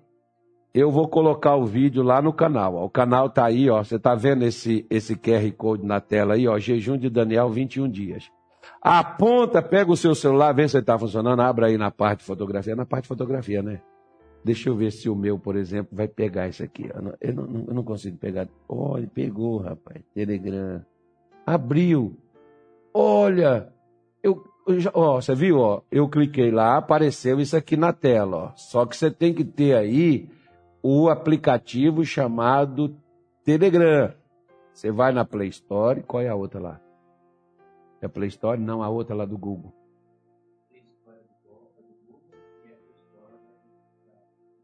eu 0.72 0.92
vou 0.92 1.08
colocar 1.08 1.56
o 1.56 1.66
vídeo 1.66 2.04
lá 2.04 2.22
no 2.22 2.32
canal. 2.32 2.76
O 2.76 2.88
canal 2.88 3.28
tá 3.28 3.46
aí, 3.46 3.68
ó. 3.68 3.82
Você 3.82 3.98
tá 3.98 4.14
vendo 4.14 4.44
esse, 4.44 4.86
esse 4.88 5.16
QR 5.16 5.50
Code 5.56 5.84
na 5.84 6.00
tela 6.00 6.34
aí, 6.34 6.46
ó. 6.46 6.56
Jejum 6.56 6.98
de 6.98 7.10
Daniel, 7.10 7.50
21 7.50 7.88
dias. 7.88 8.30
Aponta, 8.80 9.60
pega 9.60 9.90
o 9.90 9.96
seu 9.96 10.14
celular, 10.14 10.52
vê 10.52 10.68
se 10.68 10.78
está 10.78 10.98
funcionando, 10.98 11.40
abre 11.40 11.66
aí 11.66 11.78
na 11.78 11.90
parte 11.90 12.20
de 12.20 12.24
fotografia. 12.24 12.76
Na 12.76 12.86
parte 12.86 13.04
de 13.04 13.08
fotografia, 13.08 13.62
né? 13.62 13.80
Deixa 14.44 14.68
eu 14.68 14.76
ver 14.76 14.92
se 14.92 15.08
o 15.08 15.16
meu, 15.16 15.38
por 15.38 15.56
exemplo, 15.56 15.96
vai 15.96 16.06
pegar 16.06 16.48
isso 16.48 16.62
aqui. 16.62 16.88
Eu 16.94 17.02
não, 17.02 17.14
eu 17.20 17.34
não, 17.34 17.64
eu 17.68 17.74
não 17.74 17.82
consigo 17.82 18.16
pegar. 18.16 18.48
Olha, 18.68 19.06
pegou, 19.12 19.58
rapaz. 19.58 20.02
Telegram. 20.14 20.84
Abriu. 21.44 22.16
Olha, 22.94 23.72
eu, 24.22 24.44
eu 24.66 24.78
já, 24.80 24.90
ó, 24.94 25.20
você 25.20 25.34
viu, 25.34 25.58
ó? 25.58 25.82
Eu 25.90 26.08
cliquei 26.08 26.50
lá, 26.50 26.76
apareceu 26.76 27.40
isso 27.40 27.56
aqui 27.56 27.76
na 27.76 27.92
tela, 27.92 28.36
ó. 28.36 28.52
Só 28.54 28.86
que 28.86 28.96
você 28.96 29.10
tem 29.10 29.34
que 29.34 29.44
ter 29.44 29.74
aí 29.74 30.28
o 30.82 31.08
aplicativo 31.08 32.04
chamado 32.04 32.96
Telegram. 33.44 34.12
Você 34.72 34.92
vai 34.92 35.12
na 35.12 35.24
Play 35.24 35.48
Store, 35.48 36.02
qual 36.02 36.22
é 36.22 36.28
a 36.28 36.36
outra 36.36 36.60
lá? 36.60 36.80
É 38.00 38.06
a 38.06 38.08
Play 38.08 38.28
Store? 38.28 38.60
Não, 38.60 38.82
a 38.82 38.88
outra 38.88 39.14
lá 39.14 39.24
do 39.24 39.36
Google. 39.36 39.72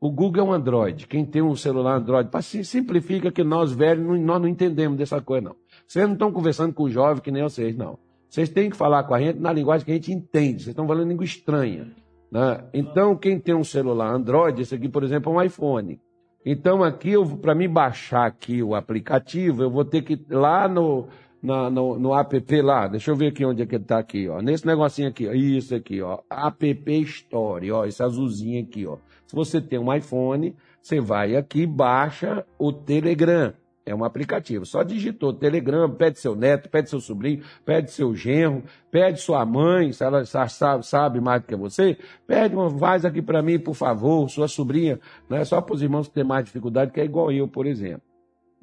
O 0.01 0.11
Google 0.11 0.43
é 0.43 0.45
um 0.45 0.53
Android. 0.53 1.07
Quem 1.07 1.25
tem 1.25 1.41
um 1.41 1.57
celular 1.57 1.97
Android, 1.97 2.29
simplifica 2.63 3.33
que 3.33 3.43
nós 3.43 3.73
velhos 3.73 4.21
nós 4.21 4.41
não 4.41 4.47
entendemos 4.47 4.99
dessa 4.99 5.19
coisa, 5.23 5.49
não. 5.49 5.57
Vocês 5.87 6.05
não 6.05 6.13
estão 6.13 6.31
conversando 6.31 6.75
com 6.75 6.83
o 6.83 6.91
jovem 6.91 7.23
que 7.23 7.31
nem 7.31 7.43
vocês, 7.43 7.75
não. 7.75 7.99
Vocês 8.29 8.51
têm 8.51 8.69
que 8.69 8.77
falar 8.77 9.05
com 9.05 9.15
a 9.15 9.21
gente 9.21 9.39
na 9.39 9.53
linguagem 9.53 9.87
que 9.87 9.93
a 9.93 9.95
gente 9.95 10.13
entende. 10.13 10.65
Vocês 10.65 10.69
estão 10.69 10.87
falando 10.87 11.09
língua 11.09 11.25
estranha. 11.25 11.91
Né? 12.31 12.65
Então, 12.75 13.17
quem 13.17 13.39
tem 13.39 13.55
um 13.55 13.65
celular 13.65 14.13
Android, 14.13 14.61
esse 14.61 14.75
aqui, 14.75 14.89
por 14.91 15.05
exemplo, 15.05 15.33
é 15.33 15.37
um 15.37 15.43
iPhone. 15.43 15.99
Então, 16.45 16.83
aqui, 16.83 17.13
para 17.41 17.55
mim 17.55 17.69
baixar 17.69 18.27
aqui 18.27 18.63
o 18.63 18.75
aplicativo, 18.75 19.63
eu 19.63 19.71
vou 19.71 19.85
ter 19.87 20.03
que 20.03 20.13
ir 20.13 20.27
lá 20.29 20.69
no, 20.69 21.07
na, 21.45 21.69
no, 21.69 21.99
no 21.99 22.19
app 22.19 22.63
lá. 22.63 22.89
Deixa 22.89 23.11
eu 23.11 23.17
ver 23.17 23.27
aqui 23.27 23.45
onde 23.45 23.63
é 23.63 23.67
que 23.67 23.75
ele 23.75 23.85
está 23.85 23.99
aqui, 23.99 24.27
ó. 24.29 24.41
Nesse 24.41 24.67
negocinho 24.67 25.09
aqui, 25.09 25.29
ó. 25.29 25.33
Isso 25.33 25.75
aqui, 25.75 26.01
ó. 26.01 26.21
App 26.31 27.03
Store, 27.03 27.71
ó. 27.71 27.85
Esse 27.85 28.03
azulzinho 28.03 28.63
aqui, 28.63 28.87
ó. 28.87 28.97
Se 29.27 29.37
você 29.37 29.61
tem 29.61 29.79
um 29.79 29.93
iPhone, 29.93 30.57
você 30.81 31.01
vai 31.01 31.37
aqui, 31.37 31.67
baixa 31.67 32.47
o 32.59 32.73
Telegram. 32.73 33.53
É 33.87 33.95
um 33.95 34.03
aplicativo. 34.03 34.65
Só 34.65 34.83
digitou 34.83 35.35
Telegram, 35.35 35.91
pede 35.91 36.19
seu 36.19 36.35
neto, 36.35 36.71
pede 36.71 36.89
seu 36.89 37.01
sobrinho, 37.01 37.43
pede 37.67 37.91
seu 37.91 38.15
genro, 38.15 38.63
pede 38.91 39.21
sua 39.21 39.45
mãe, 39.45 39.93
se 39.93 40.03
ela 40.03 40.25
sabe, 40.25 40.87
sabe 40.87 41.21
mais 41.21 41.43
do 41.43 41.49
que 41.49 41.55
você, 41.55 41.99
pede 42.27 42.55
uma 42.55 42.71
voz 42.71 43.05
aqui 43.05 43.21
para 43.21 43.43
mim, 43.43 43.59
por 43.59 43.75
favor, 43.75 44.27
sua 44.31 44.49
sobrinha. 44.49 44.99
Não 45.29 45.37
é 45.37 45.45
só 45.45 45.61
para 45.61 45.75
os 45.75 45.83
irmãos 45.83 46.09
que 46.09 46.15
têm 46.15 46.25
mais 46.25 46.47
dificuldade, 46.47 46.93
que 46.93 47.01
é 47.01 47.05
igual 47.05 47.31
eu, 47.31 47.47
por 47.47 47.67
exemplo. 47.67 48.14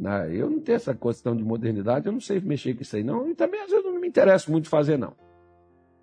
Né? 0.01 0.35
Eu 0.35 0.49
não 0.49 0.59
tenho 0.59 0.77
essa 0.77 0.95
questão 0.95 1.35
de 1.35 1.43
modernidade, 1.43 2.07
eu 2.07 2.11
não 2.11 2.19
sei 2.19 2.39
mexer 2.39 2.73
com 2.73 2.81
isso 2.81 2.95
aí, 2.95 3.03
não. 3.03 3.29
E 3.29 3.35
também 3.35 3.61
às 3.61 3.69
vezes 3.69 3.85
eu 3.85 3.93
não 3.93 4.01
me 4.01 4.07
interesso 4.07 4.51
muito 4.51 4.67
fazer, 4.67 4.97
não. 4.97 5.13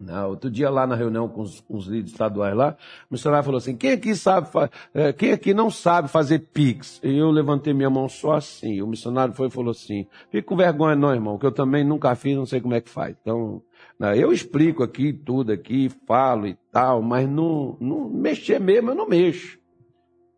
Não, 0.00 0.28
outro 0.30 0.48
dia 0.48 0.70
lá 0.70 0.86
na 0.86 0.94
reunião 0.94 1.28
com 1.28 1.40
os, 1.40 1.58
com 1.58 1.76
os 1.76 1.86
líderes 1.86 2.12
estaduais 2.12 2.54
lá, 2.54 2.76
o 3.10 3.14
missionário 3.14 3.44
falou 3.44 3.58
assim, 3.58 3.76
quem 3.76 3.90
aqui 3.90 4.14
sabe, 4.14 4.46
é, 4.94 5.12
quem 5.12 5.32
aqui 5.32 5.52
não 5.52 5.68
sabe 5.68 6.06
fazer 6.06 6.38
pix? 6.38 7.00
E 7.02 7.18
eu 7.18 7.32
levantei 7.32 7.74
minha 7.74 7.90
mão 7.90 8.08
só 8.08 8.34
assim, 8.34 8.80
o 8.80 8.86
missionário 8.86 9.34
foi 9.34 9.48
e 9.48 9.50
falou 9.50 9.72
assim, 9.72 10.06
fica 10.30 10.46
com 10.46 10.56
vergonha 10.56 10.94
não, 10.94 11.12
irmão, 11.12 11.36
que 11.36 11.44
eu 11.44 11.50
também 11.50 11.82
nunca 11.82 12.14
fiz, 12.14 12.36
não 12.36 12.46
sei 12.46 12.60
como 12.60 12.74
é 12.74 12.80
que 12.80 12.88
faz. 12.88 13.16
Então, 13.20 13.60
não, 13.98 14.14
eu 14.14 14.32
explico 14.32 14.84
aqui 14.84 15.12
tudo 15.12 15.50
aqui, 15.50 15.90
falo 16.06 16.46
e 16.46 16.56
tal, 16.70 17.02
mas 17.02 17.28
não, 17.28 17.76
não 17.80 18.08
mexer 18.08 18.60
mesmo, 18.60 18.90
eu 18.90 18.94
não 18.94 19.08
mexo. 19.08 19.58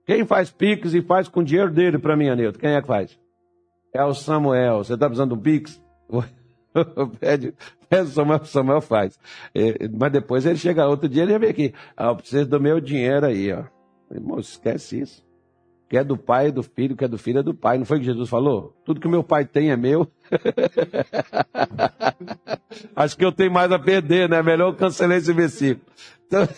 Quem 0.07 0.25
faz 0.25 0.51
pix 0.51 0.95
e 0.95 1.03
faz 1.03 1.29
com 1.29 1.45
dinheiro 1.45 1.71
dele 1.71 1.99
para 1.99 2.17
mim, 2.17 2.31
Anilton? 2.31 2.59
Quem 2.59 2.71
é 2.71 2.81
que 2.81 2.87
faz? 2.87 3.21
É 3.93 4.05
o 4.05 4.15
Samuel. 4.15 4.79
Você 4.79 4.95
está 4.95 5.07
precisando 5.07 5.35
de 5.35 5.39
um 5.39 5.43
pix? 5.43 5.83
pede, 7.19 7.55
pede 7.89 8.03
o 8.03 8.13
Samuel, 8.13 8.45
Samuel 8.45 8.81
faz. 8.81 9.19
É, 9.55 9.89
mas 9.89 10.13
depois 10.13 10.47
ele 10.47 10.59
chega 10.59 10.87
outro 10.87 11.09
dia, 11.09 11.23
ele 11.23 11.39
vem 11.39 11.51
aqui. 11.51 11.75
Ah, 11.97 12.09
eu 12.09 12.17
preciso 12.17 12.47
do 12.47 12.61
meu 12.61 12.81
dinheiro 12.81 13.27
aí, 13.27 13.53
ó. 13.53 13.65
Irmão, 14.13 14.39
esquece 14.39 15.01
isso. 15.01 15.29
Que 15.89 15.99
é 15.99 16.05
do 16.05 16.17
pai 16.17 16.49
é 16.49 16.53
do 16.53 16.63
filho, 16.63 16.97
que 16.97 17.05
é 17.05 17.09
do 17.09 17.19
filho 17.19 17.41
é 17.41 17.43
do 17.43 17.53
pai. 17.53 17.77
Não 17.77 17.85
foi 17.85 17.97
o 17.97 18.01
que 18.01 18.07
Jesus 18.07 18.29
falou? 18.29 18.77
Tudo 18.85 19.01
que 19.01 19.09
o 19.09 19.11
meu 19.11 19.25
pai 19.25 19.45
tem 19.45 19.73
é 19.73 19.77
meu. 19.77 20.09
Acho 22.95 23.17
que 23.17 23.25
eu 23.25 23.33
tenho 23.33 23.51
mais 23.51 23.73
a 23.73 23.79
perder, 23.79 24.29
né? 24.29 24.41
Melhor 24.41 24.69
eu 24.69 24.77
cancelar 24.77 25.19
esse 25.19 25.33
versículo. 25.33 25.85
Então... 26.27 26.49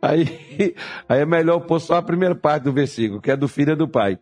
Aí, 0.00 0.76
aí 1.08 1.20
é 1.20 1.26
melhor 1.26 1.58
pôr 1.60 1.80
só 1.80 1.96
a 1.96 2.02
primeira 2.02 2.34
parte 2.34 2.62
do 2.62 2.72
versículo, 2.72 3.20
que 3.20 3.32
é 3.32 3.36
do 3.36 3.48
filho 3.48 3.72
e 3.72 3.76
do 3.76 3.88
pai. 3.88 4.16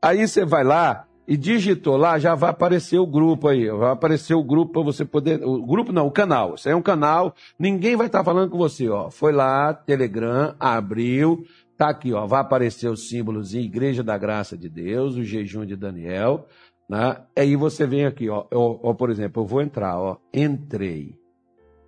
Aí 0.00 0.26
você 0.26 0.44
vai 0.44 0.64
lá 0.64 1.06
e 1.26 1.36
digitou 1.36 1.98
lá, 1.98 2.18
já 2.18 2.34
vai 2.34 2.48
aparecer 2.48 2.98
o 2.98 3.06
grupo 3.06 3.48
aí. 3.48 3.70
Vai 3.70 3.90
aparecer 3.90 4.32
o 4.32 4.42
grupo 4.42 4.72
para 4.72 4.82
você 4.82 5.04
poder. 5.04 5.44
O 5.44 5.66
grupo 5.66 5.92
não, 5.92 6.06
o 6.06 6.10
canal. 6.10 6.54
Isso 6.54 6.66
aí 6.66 6.72
é 6.72 6.76
um 6.76 6.80
canal, 6.80 7.34
ninguém 7.58 7.94
vai 7.94 8.06
estar 8.06 8.20
tá 8.20 8.24
falando 8.24 8.50
com 8.50 8.56
você, 8.56 8.88
ó. 8.88 9.10
Foi 9.10 9.30
lá, 9.30 9.74
Telegram, 9.74 10.54
abriu, 10.58 11.44
tá 11.76 11.90
aqui, 11.90 12.14
ó. 12.14 12.26
Vai 12.26 12.40
aparecer 12.40 12.88
o 12.88 12.96
símbolozinho 12.96 13.62
Igreja 13.62 14.02
da 14.02 14.16
Graça 14.16 14.56
de 14.56 14.70
Deus, 14.70 15.16
o 15.16 15.22
jejum 15.22 15.66
de 15.66 15.76
Daniel. 15.76 16.46
Né? 16.88 17.18
Aí 17.36 17.54
você 17.54 17.86
vem 17.86 18.06
aqui, 18.06 18.30
ó, 18.30 18.46
ó, 18.50 18.78
ó 18.82 18.94
por 18.94 19.10
exemplo, 19.10 19.42
eu 19.42 19.46
vou 19.46 19.60
entrar, 19.60 19.98
ó. 19.98 20.16
Entrei. 20.32 21.14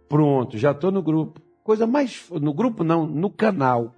Pronto, 0.07 0.59
já 0.59 0.73
estou 0.73 0.91
no 0.91 1.03
grupo. 1.03 1.41
Coisa 1.63 1.87
mais. 1.87 2.29
No 2.31 2.53
grupo 2.53 2.83
não, 2.83 3.07
no 3.07 3.31
canal. 3.31 3.95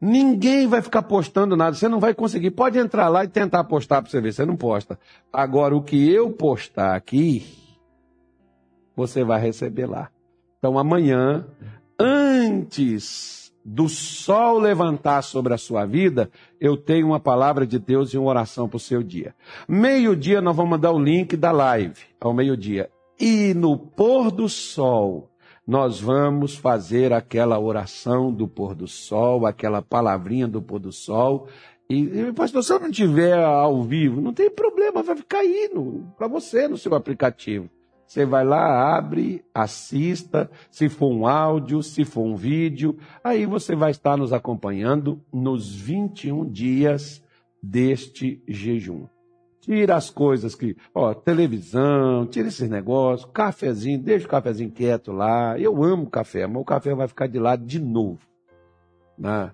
Ninguém 0.00 0.66
vai 0.66 0.82
ficar 0.82 1.02
postando 1.02 1.56
nada, 1.56 1.74
você 1.74 1.88
não 1.88 1.98
vai 1.98 2.12
conseguir. 2.12 2.50
Pode 2.50 2.78
entrar 2.78 3.08
lá 3.08 3.24
e 3.24 3.28
tentar 3.28 3.64
postar 3.64 4.02
para 4.02 4.10
você 4.10 4.20
ver, 4.20 4.32
você 4.32 4.44
não 4.44 4.56
posta. 4.56 4.98
Agora, 5.32 5.74
o 5.74 5.82
que 5.82 6.10
eu 6.12 6.30
postar 6.30 6.94
aqui, 6.94 7.46
você 8.94 9.24
vai 9.24 9.40
receber 9.40 9.86
lá. 9.86 10.10
Então, 10.58 10.78
amanhã, 10.78 11.46
antes 11.98 13.52
do 13.64 13.88
sol 13.88 14.58
levantar 14.58 15.22
sobre 15.22 15.54
a 15.54 15.58
sua 15.58 15.86
vida, 15.86 16.30
eu 16.60 16.76
tenho 16.76 17.06
uma 17.06 17.20
palavra 17.20 17.66
de 17.66 17.78
Deus 17.78 18.12
e 18.12 18.18
uma 18.18 18.28
oração 18.28 18.68
para 18.68 18.76
o 18.76 18.80
seu 18.80 19.02
dia. 19.02 19.34
Meio-dia, 19.66 20.42
nós 20.42 20.54
vamos 20.54 20.72
mandar 20.72 20.92
o 20.92 20.98
link 20.98 21.34
da 21.36 21.50
live, 21.50 21.98
ao 22.20 22.34
meio-dia. 22.34 22.90
E 23.18 23.54
no 23.54 23.78
pôr 23.78 24.30
do 24.30 24.48
sol, 24.48 25.30
nós 25.66 26.00
vamos 26.00 26.56
fazer 26.56 27.12
aquela 27.12 27.58
oração 27.58 28.32
do 28.32 28.46
pôr 28.46 28.74
do 28.74 28.86
sol, 28.86 29.46
aquela 29.46 29.80
palavrinha 29.80 30.46
do 30.46 30.60
pôr 30.60 30.78
do 30.78 30.92
sol. 30.92 31.48
E, 31.88 32.32
pastor, 32.32 32.62
se 32.62 32.72
eu 32.72 32.80
não 32.80 32.90
tiver 32.90 33.38
ao 33.38 33.82
vivo, 33.82 34.20
não 34.20 34.32
tem 34.32 34.50
problema, 34.50 35.02
vai 35.02 35.16
ficar 35.16 35.38
aí 35.38 35.70
para 36.16 36.28
você 36.28 36.68
no 36.68 36.76
seu 36.76 36.94
aplicativo. 36.94 37.68
Você 38.06 38.26
vai 38.26 38.44
lá, 38.44 38.96
abre, 38.96 39.42
assista, 39.54 40.50
se 40.70 40.88
for 40.88 41.10
um 41.10 41.26
áudio, 41.26 41.82
se 41.82 42.04
for 42.04 42.22
um 42.22 42.36
vídeo, 42.36 42.96
aí 43.22 43.46
você 43.46 43.74
vai 43.74 43.90
estar 43.90 44.16
nos 44.16 44.32
acompanhando 44.32 45.20
nos 45.32 45.74
21 45.74 46.48
dias 46.50 47.22
deste 47.62 48.42
jejum. 48.46 49.06
Tira 49.64 49.96
as 49.96 50.10
coisas 50.10 50.54
que, 50.54 50.76
ó, 50.94 51.14
televisão, 51.14 52.26
tira 52.26 52.48
esses 52.48 52.68
negócios, 52.68 53.30
cafezinho, 53.32 53.98
deixa 53.98 54.26
o 54.26 54.28
cafezinho 54.28 54.70
quieto 54.70 55.10
lá. 55.10 55.58
Eu 55.58 55.82
amo 55.82 56.10
café, 56.10 56.46
mas 56.46 56.60
o 56.60 56.64
café 56.66 56.94
vai 56.94 57.08
ficar 57.08 57.26
de 57.26 57.38
lado 57.38 57.64
de 57.64 57.80
novo. 57.80 58.18
Né? 59.16 59.50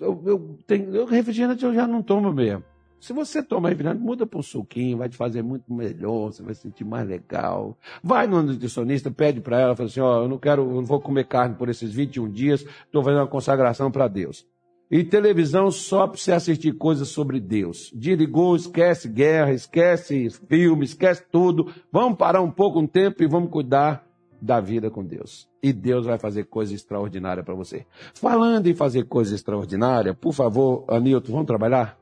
Eu, 0.00 0.22
eu, 0.24 0.58
tenho, 0.64 0.94
eu 0.94 1.06
refrigerante 1.06 1.64
eu 1.64 1.74
já 1.74 1.88
não 1.88 2.04
tomo 2.04 2.32
mesmo. 2.32 2.62
Se 3.00 3.12
você 3.12 3.42
toma 3.42 3.68
refrigerante, 3.68 4.00
muda 4.00 4.24
para 4.24 4.38
um 4.38 4.42
suquinho, 4.42 4.98
vai 4.98 5.08
te 5.08 5.16
fazer 5.16 5.42
muito 5.42 5.74
melhor, 5.74 6.32
você 6.32 6.44
vai 6.44 6.54
se 6.54 6.60
sentir 6.60 6.84
mais 6.84 7.08
legal. 7.08 7.76
Vai 8.04 8.28
no 8.28 8.40
nutricionista, 8.40 9.10
pede 9.10 9.40
para 9.40 9.58
ela, 9.58 9.74
fala 9.74 9.88
assim, 9.88 9.98
ó, 9.98 10.22
eu 10.22 10.28
não 10.28 10.38
quero, 10.38 10.62
eu 10.62 10.74
não 10.76 10.84
vou 10.84 11.00
comer 11.00 11.26
carne 11.26 11.56
por 11.56 11.68
esses 11.68 11.92
21 11.92 12.30
dias, 12.30 12.60
estou 12.60 13.02
fazendo 13.02 13.22
uma 13.22 13.26
consagração 13.26 13.90
para 13.90 14.06
Deus. 14.06 14.46
E 14.90 15.02
televisão 15.02 15.70
só 15.70 16.06
para 16.06 16.16
você 16.16 16.32
assistir 16.32 16.72
coisas 16.72 17.08
sobre 17.08 17.40
Deus. 17.40 17.90
Desligou, 17.92 18.54
esquece 18.54 19.08
guerra, 19.08 19.52
esquece 19.52 20.30
filme, 20.30 20.84
esquece 20.84 21.24
tudo. 21.30 21.72
Vamos 21.90 22.16
parar 22.16 22.40
um 22.40 22.50
pouco 22.50 22.78
um 22.78 22.86
tempo 22.86 23.22
e 23.22 23.26
vamos 23.26 23.50
cuidar 23.50 24.06
da 24.40 24.60
vida 24.60 24.88
com 24.90 25.04
Deus. 25.04 25.48
E 25.60 25.72
Deus 25.72 26.06
vai 26.06 26.18
fazer 26.18 26.44
coisa 26.44 26.72
extraordinária 26.72 27.42
para 27.42 27.54
você. 27.54 27.84
Falando 28.14 28.68
em 28.68 28.74
fazer 28.74 29.04
coisa 29.04 29.34
extraordinária, 29.34 30.14
por 30.14 30.32
favor, 30.32 30.84
Anilton, 30.88 31.32
vamos 31.32 31.46
trabalhar? 31.46 31.98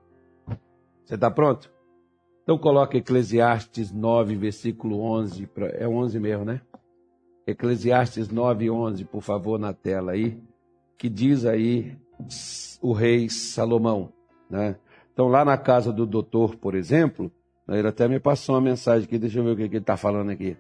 Você 1.05 1.15
está 1.15 1.31
pronto? 1.31 1.73
Então 2.43 2.59
coloque 2.59 2.99
Eclesiastes 2.99 3.91
9, 3.91 4.37
versículo 4.37 5.01
11. 5.01 5.47
Pra... 5.47 5.69
É 5.69 5.89
11 5.89 6.21
mesmo, 6.21 6.45
né? 6.45 6.61
Eclesiastes 7.47 8.29
9, 8.29 8.71
11, 8.71 9.05
por 9.07 9.23
favor, 9.23 9.59
na 9.59 9.73
tela 9.73 10.13
aí. 10.13 10.39
Que 10.99 11.09
diz 11.09 11.47
aí 11.47 11.97
o 12.81 12.93
rei 12.93 13.29
Salomão. 13.29 14.13
Né? 14.49 14.77
Então, 15.13 15.29
lá 15.29 15.45
na 15.45 15.57
casa 15.57 15.93
do 15.93 16.05
doutor, 16.05 16.57
por 16.57 16.75
exemplo, 16.75 17.31
ele 17.69 17.89
até 17.89 18.07
me 18.09 18.21
passou 18.21 18.55
uma 18.55 18.61
mensagem 18.61 19.05
aqui, 19.05 19.19
deixa 19.19 19.39
eu 19.39 19.45
ver 19.45 19.53
o 19.53 19.57
que, 19.57 19.69
que 19.69 19.77
ele 19.77 19.83
está 19.83 19.97
falando 19.97 20.31
aqui. 20.31 20.57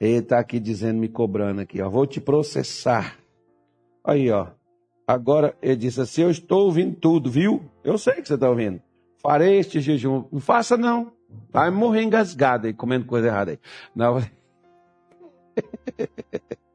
Ele 0.00 0.18
está 0.18 0.38
aqui 0.38 0.60
dizendo, 0.60 0.98
me 0.98 1.08
cobrando 1.08 1.60
aqui, 1.60 1.80
ó, 1.82 1.88
vou 1.88 2.06
te 2.06 2.20
processar. 2.20 3.16
Aí, 4.04 4.30
ó. 4.30 4.48
Agora, 5.06 5.56
ele 5.62 5.76
disse 5.76 6.00
assim, 6.00 6.22
eu 6.22 6.30
estou 6.30 6.64
ouvindo 6.64 6.96
tudo, 6.96 7.30
viu? 7.30 7.62
Eu 7.84 7.96
sei 7.96 8.14
que 8.14 8.26
você 8.26 8.34
está 8.34 8.48
ouvindo. 8.48 8.80
Farei 9.18 9.58
este 9.58 9.80
jejum. 9.80 10.24
Não 10.30 10.40
faça, 10.40 10.76
não. 10.76 11.12
Vai 11.50 11.70
morrer 11.70 12.02
engasgado 12.02 12.66
aí, 12.66 12.74
comendo 12.74 13.06
coisa 13.06 13.28
errada 13.28 13.52
aí. 13.52 13.58
Não. 13.94 14.18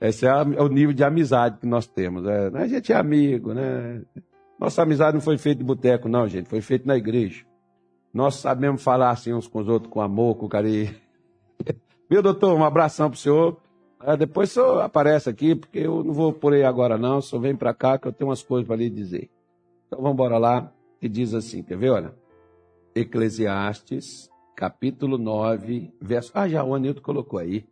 Esse 0.00 0.26
é, 0.26 0.30
é 0.30 0.62
o 0.62 0.68
nível 0.68 0.94
de 0.94 1.02
amizade 1.02 1.58
que 1.58 1.66
nós 1.66 1.86
temos. 1.86 2.24
É, 2.26 2.50
a 2.54 2.66
gente 2.66 2.92
é 2.92 2.96
amigo, 2.96 3.52
né? 3.52 4.02
Nossa 4.58 4.82
amizade 4.82 5.14
não 5.14 5.20
foi 5.20 5.38
feita 5.38 5.58
de 5.58 5.64
boteco, 5.64 6.08
não, 6.08 6.28
gente. 6.28 6.48
Foi 6.48 6.60
feita 6.60 6.86
na 6.86 6.96
igreja. 6.96 7.44
Nós 8.12 8.36
sabemos 8.36 8.82
falar 8.82 9.10
assim 9.10 9.32
uns 9.32 9.46
com 9.46 9.60
os 9.60 9.68
outros, 9.68 9.92
com 9.92 10.00
amor, 10.00 10.36
com 10.36 10.48
carinho. 10.48 10.94
Viu, 12.10 12.22
doutor? 12.22 12.56
Um 12.56 12.64
abração 12.64 13.10
pro 13.10 13.18
senhor. 13.18 13.56
É, 14.02 14.16
depois 14.16 14.50
o 14.50 14.54
senhor 14.54 14.80
aparece 14.80 15.28
aqui, 15.28 15.54
porque 15.54 15.80
eu 15.80 16.02
não 16.04 16.12
vou 16.12 16.32
por 16.32 16.52
aí 16.52 16.64
agora, 16.64 16.96
não. 16.96 17.20
Senhor 17.20 17.42
vem 17.42 17.56
para 17.56 17.74
cá 17.74 17.98
que 17.98 18.06
eu 18.06 18.12
tenho 18.12 18.30
umas 18.30 18.42
coisas 18.42 18.66
para 18.66 18.76
lhe 18.76 18.88
dizer. 18.88 19.28
Então 19.86 19.98
vamos 19.98 20.14
embora 20.14 20.38
lá. 20.38 20.72
Que 21.00 21.08
diz 21.08 21.34
assim, 21.34 21.62
quer 21.62 21.76
ver? 21.76 21.90
Olha. 21.90 22.14
Eclesiastes, 22.94 24.28
capítulo 24.56 25.18
9, 25.18 25.92
verso. 26.00 26.32
Ah, 26.34 26.48
já 26.48 26.64
o 26.64 26.74
Anilton 26.74 27.02
colocou 27.02 27.38
aí. 27.38 27.64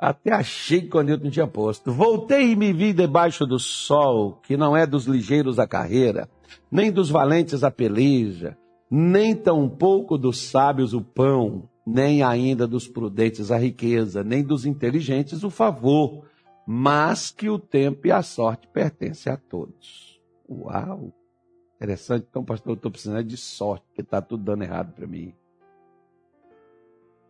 Até 0.00 0.32
achei 0.32 0.80
que 0.80 0.96
o 0.96 0.98
Anilton 0.98 1.28
tinha 1.28 1.46
posto. 1.46 1.92
Voltei 1.92 2.52
e 2.52 2.56
me 2.56 2.72
vi 2.72 2.94
debaixo 2.94 3.46
do 3.46 3.58
sol, 3.58 4.40
que 4.42 4.56
não 4.56 4.74
é 4.74 4.86
dos 4.86 5.04
ligeiros 5.04 5.58
a 5.58 5.66
carreira, 5.66 6.26
nem 6.72 6.90
dos 6.90 7.10
valentes 7.10 7.62
a 7.62 7.70
peleja, 7.70 8.56
nem 8.90 9.36
tampouco 9.36 10.16
dos 10.16 10.40
sábios 10.40 10.94
o 10.94 11.02
pão, 11.02 11.68
nem 11.86 12.22
ainda 12.22 12.66
dos 12.66 12.88
prudentes 12.88 13.50
a 13.50 13.58
riqueza, 13.58 14.24
nem 14.24 14.42
dos 14.42 14.64
inteligentes 14.64 15.44
o 15.44 15.50
favor, 15.50 16.24
mas 16.66 17.30
que 17.30 17.50
o 17.50 17.58
tempo 17.58 18.06
e 18.06 18.10
a 18.10 18.22
sorte 18.22 18.66
pertencem 18.68 19.30
a 19.30 19.36
todos. 19.36 20.18
Uau! 20.48 21.12
Interessante. 21.76 22.26
Então, 22.30 22.42
pastor, 22.42 22.72
eu 22.72 22.76
estou 22.76 22.90
precisando 22.90 23.22
de 23.22 23.36
sorte, 23.36 23.84
porque 23.88 24.00
está 24.00 24.22
tudo 24.22 24.44
dando 24.44 24.62
errado 24.62 24.94
para 24.94 25.06
mim. 25.06 25.34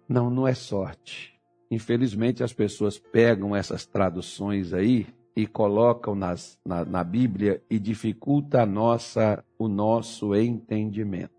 Não, 0.08 0.30
não 0.30 0.46
é 0.46 0.54
sorte. 0.54 1.39
Infelizmente, 1.70 2.42
as 2.42 2.52
pessoas 2.52 2.98
pegam 2.98 3.54
essas 3.54 3.86
traduções 3.86 4.72
aí 4.72 5.06
e 5.36 5.46
colocam 5.46 6.14
nas, 6.14 6.58
na, 6.66 6.84
na 6.84 7.04
Bíblia 7.04 7.62
e 7.70 7.78
dificulta 7.78 8.62
a 8.62 8.66
nossa, 8.66 9.44
o 9.56 9.68
nosso 9.68 10.34
entendimento. 10.34 11.30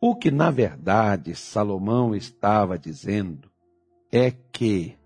O 0.00 0.16
que, 0.16 0.30
na 0.30 0.50
verdade, 0.50 1.34
Salomão 1.34 2.14
estava 2.14 2.78
dizendo 2.78 3.48
é 4.10 4.30
que, 4.30 4.98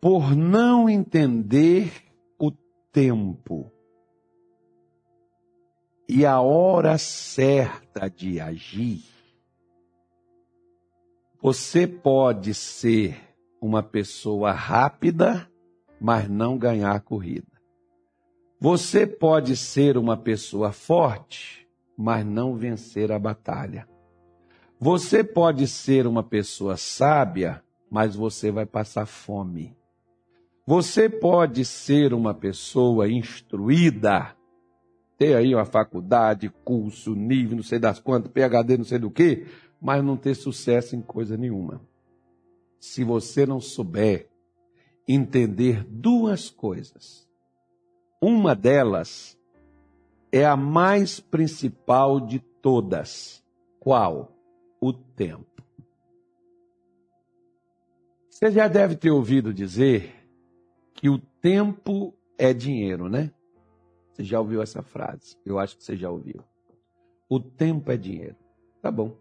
por 0.00 0.36
não 0.36 0.88
entender 0.88 1.90
o 2.38 2.50
tempo 2.92 3.72
e 6.06 6.26
a 6.26 6.40
hora 6.40 6.98
certa 6.98 8.08
de 8.10 8.40
agir, 8.40 9.02
você 11.40 11.86
pode 11.86 12.52
ser 12.52 13.27
uma 13.60 13.82
pessoa 13.82 14.52
rápida, 14.52 15.48
mas 16.00 16.28
não 16.28 16.56
ganhar 16.56 16.92
a 16.92 17.00
corrida. 17.00 17.46
Você 18.60 19.06
pode 19.06 19.56
ser 19.56 19.96
uma 19.96 20.16
pessoa 20.16 20.72
forte, 20.72 21.68
mas 21.96 22.24
não 22.24 22.56
vencer 22.56 23.12
a 23.12 23.18
batalha. 23.18 23.88
Você 24.80 25.24
pode 25.24 25.66
ser 25.66 26.06
uma 26.06 26.22
pessoa 26.22 26.76
sábia, 26.76 27.62
mas 27.90 28.14
você 28.14 28.50
vai 28.50 28.66
passar 28.66 29.06
fome. 29.06 29.76
Você 30.66 31.08
pode 31.08 31.64
ser 31.64 32.12
uma 32.12 32.34
pessoa 32.34 33.08
instruída, 33.08 34.36
ter 35.16 35.34
aí 35.34 35.54
uma 35.54 35.64
faculdade, 35.64 36.52
curso, 36.64 37.14
nível, 37.14 37.56
não 37.56 37.62
sei 37.62 37.78
das 37.78 37.98
quantas, 37.98 38.30
PhD, 38.30 38.76
não 38.76 38.84
sei 38.84 38.98
do 38.98 39.10
que, 39.10 39.46
mas 39.80 40.04
não 40.04 40.16
ter 40.16 40.34
sucesso 40.34 40.94
em 40.94 41.00
coisa 41.00 41.36
nenhuma. 41.36 41.80
Se 42.78 43.04
você 43.04 43.44
não 43.44 43.60
souber 43.60 44.28
entender 45.08 45.82
duas 45.84 46.50
coisas. 46.50 47.26
Uma 48.20 48.54
delas 48.54 49.38
é 50.30 50.44
a 50.44 50.56
mais 50.56 51.18
principal 51.18 52.20
de 52.20 52.38
todas. 52.38 53.42
Qual? 53.80 54.36
O 54.80 54.92
tempo. 54.92 55.46
Você 58.28 58.50
já 58.50 58.68
deve 58.68 58.94
ter 58.94 59.10
ouvido 59.10 59.52
dizer 59.52 60.14
que 60.94 61.08
o 61.08 61.18
tempo 61.18 62.14
é 62.36 62.52
dinheiro, 62.52 63.08
né? 63.08 63.32
Você 64.12 64.24
já 64.24 64.38
ouviu 64.38 64.62
essa 64.62 64.82
frase? 64.82 65.36
Eu 65.44 65.58
acho 65.58 65.76
que 65.76 65.82
você 65.82 65.96
já 65.96 66.10
ouviu. 66.10 66.44
O 67.28 67.40
tempo 67.40 67.90
é 67.90 67.96
dinheiro. 67.96 68.36
Tá 68.80 68.90
bom. 68.90 69.16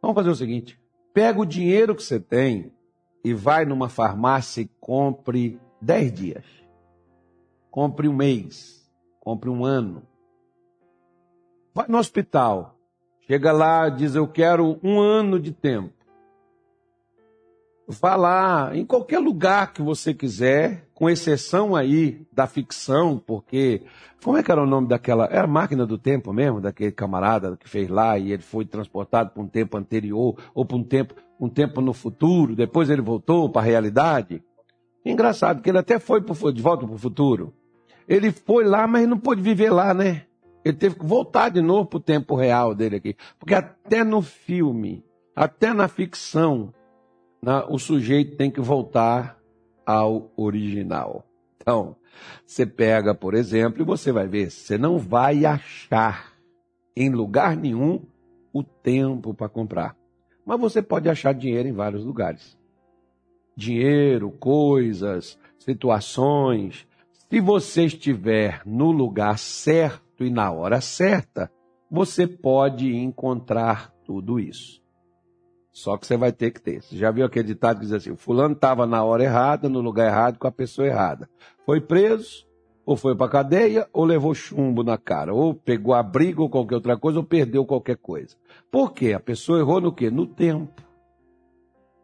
Vamos 0.00 0.14
fazer 0.14 0.30
o 0.30 0.34
seguinte: 0.34 0.80
pega 1.16 1.40
o 1.40 1.46
dinheiro 1.46 1.94
que 1.94 2.02
você 2.02 2.20
tem 2.20 2.70
e 3.24 3.32
vai 3.32 3.64
numa 3.64 3.88
farmácia 3.88 4.60
e 4.60 4.70
compre 4.78 5.58
10 5.80 6.12
dias. 6.12 6.44
Compre 7.70 8.06
um 8.06 8.14
mês. 8.14 8.86
Compre 9.18 9.48
um 9.48 9.64
ano. 9.64 10.02
Vai 11.74 11.88
no 11.88 11.96
hospital. 11.96 12.78
Chega 13.22 13.50
lá, 13.50 13.88
diz: 13.88 14.14
Eu 14.14 14.28
quero 14.28 14.78
um 14.82 15.00
ano 15.00 15.40
de 15.40 15.52
tempo. 15.52 15.95
Vá 17.88 18.16
lá, 18.16 18.76
em 18.76 18.84
qualquer 18.84 19.20
lugar 19.20 19.72
que 19.72 19.80
você 19.80 20.12
quiser, 20.12 20.88
com 20.92 21.08
exceção 21.08 21.76
aí 21.76 22.26
da 22.32 22.46
ficção, 22.46 23.22
porque. 23.24 23.82
Como 24.24 24.36
é 24.36 24.42
que 24.42 24.50
era 24.50 24.60
o 24.60 24.66
nome 24.66 24.88
daquela. 24.88 25.26
Era 25.26 25.44
a 25.44 25.46
máquina 25.46 25.86
do 25.86 25.96
tempo 25.96 26.32
mesmo, 26.32 26.60
daquele 26.60 26.90
camarada 26.90 27.56
que 27.56 27.68
fez 27.68 27.88
lá 27.88 28.18
e 28.18 28.32
ele 28.32 28.42
foi 28.42 28.64
transportado 28.64 29.30
para 29.30 29.42
um 29.42 29.46
tempo 29.46 29.76
anterior 29.76 30.34
ou 30.52 30.64
para 30.64 30.76
um 30.76 30.82
tempo, 30.82 31.14
um 31.40 31.48
tempo 31.48 31.80
no 31.80 31.92
futuro, 31.92 32.56
depois 32.56 32.90
ele 32.90 33.02
voltou 33.02 33.48
para 33.48 33.62
a 33.62 33.64
realidade. 33.64 34.42
Engraçado 35.04 35.62
que 35.62 35.70
ele 35.70 35.78
até 35.78 36.00
foi 36.00 36.20
pro, 36.20 36.52
de 36.52 36.60
volta 36.60 36.84
para 36.84 36.96
o 36.96 36.98
futuro. 36.98 37.54
Ele 38.08 38.32
foi 38.32 38.64
lá, 38.64 38.88
mas 38.88 39.06
não 39.06 39.18
pôde 39.18 39.40
viver 39.40 39.70
lá, 39.70 39.94
né? 39.94 40.22
Ele 40.64 40.76
teve 40.76 40.96
que 40.96 41.06
voltar 41.06 41.50
de 41.50 41.60
novo 41.60 41.86
para 41.86 41.98
o 41.98 42.00
tempo 42.00 42.34
real 42.34 42.74
dele 42.74 42.96
aqui. 42.96 43.16
Porque 43.38 43.54
até 43.54 44.02
no 44.02 44.20
filme, 44.20 45.04
até 45.34 45.72
na 45.72 45.86
ficção, 45.86 46.72
o 47.68 47.78
sujeito 47.78 48.36
tem 48.36 48.50
que 48.50 48.60
voltar 48.60 49.38
ao 49.84 50.30
original. 50.36 51.24
Então, 51.60 51.96
você 52.46 52.66
pega, 52.66 53.14
por 53.14 53.34
exemplo, 53.34 53.82
e 53.82 53.84
você 53.84 54.10
vai 54.10 54.26
ver, 54.26 54.50
você 54.50 54.76
não 54.78 54.98
vai 54.98 55.44
achar 55.44 56.32
em 56.96 57.10
lugar 57.10 57.56
nenhum 57.56 58.02
o 58.52 58.62
tempo 58.62 59.34
para 59.34 59.48
comprar. 59.48 59.96
Mas 60.44 60.60
você 60.60 60.80
pode 60.80 61.08
achar 61.08 61.34
dinheiro 61.34 61.68
em 61.68 61.72
vários 61.72 62.04
lugares. 62.04 62.56
Dinheiro, 63.56 64.30
coisas, 64.30 65.38
situações. 65.58 66.86
Se 67.28 67.40
você 67.40 67.84
estiver 67.86 68.62
no 68.64 68.90
lugar 68.90 69.38
certo 69.38 70.24
e 70.24 70.30
na 70.30 70.50
hora 70.52 70.80
certa, 70.80 71.50
você 71.90 72.26
pode 72.26 72.94
encontrar 72.94 73.92
tudo 74.04 74.38
isso. 74.38 74.80
Só 75.76 75.98
que 75.98 76.06
você 76.06 76.16
vai 76.16 76.32
ter 76.32 76.52
que 76.52 76.62
ter. 76.62 76.82
Você 76.82 76.96
já 76.96 77.10
viu 77.10 77.26
aquele 77.26 77.48
ditado 77.48 77.80
que 77.80 77.84
diz 77.84 77.92
assim: 77.92 78.10
o 78.10 78.16
fulano 78.16 78.54
estava 78.54 78.86
na 78.86 79.04
hora 79.04 79.22
errada, 79.22 79.68
no 79.68 79.82
lugar 79.82 80.06
errado, 80.06 80.38
com 80.38 80.48
a 80.48 80.50
pessoa 80.50 80.88
errada. 80.88 81.28
Foi 81.66 81.82
preso, 81.82 82.46
ou 82.86 82.96
foi 82.96 83.14
para 83.14 83.30
cadeia, 83.30 83.86
ou 83.92 84.06
levou 84.06 84.34
chumbo 84.34 84.82
na 84.82 84.96
cara, 84.96 85.34
ou 85.34 85.52
pegou 85.52 85.92
a 85.92 86.02
briga 86.02 86.40
ou 86.40 86.48
qualquer 86.48 86.76
outra 86.76 86.96
coisa, 86.96 87.18
ou 87.18 87.24
perdeu 87.24 87.66
qualquer 87.66 87.98
coisa. 87.98 88.34
Por 88.70 88.94
quê? 88.94 89.12
A 89.12 89.20
pessoa 89.20 89.58
errou 89.58 89.78
no 89.78 89.92
quê? 89.92 90.10
No 90.10 90.26
tempo. 90.26 90.80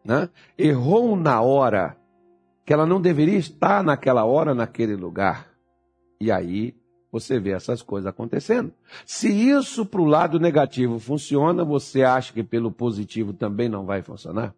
Né? 0.05 0.29
Errou 0.55 1.15
na 1.15 1.41
hora 1.41 1.97
que 2.63 2.71
ela 2.71 2.85
não 2.85 3.01
deveria 3.01 3.39
estar 3.39 3.83
naquela 3.83 4.23
hora, 4.23 4.53
naquele 4.53 4.95
lugar. 4.95 5.47
E 6.21 6.31
aí 6.31 6.75
você 7.13 7.39
vê 7.39 7.51
essas 7.51 7.83
coisas 7.83 8.07
acontecendo. 8.07 8.73
Se 9.05 9.29
isso 9.29 9.85
para 9.85 10.01
o 10.01 10.05
lado 10.05 10.39
negativo 10.39 10.97
funciona, 10.97 11.63
você 11.63 12.01
acha 12.01 12.33
que 12.33 12.43
pelo 12.43 12.71
positivo 12.71 13.31
também 13.31 13.69
não 13.69 13.85
vai 13.85 14.01
funcionar? 14.01 14.55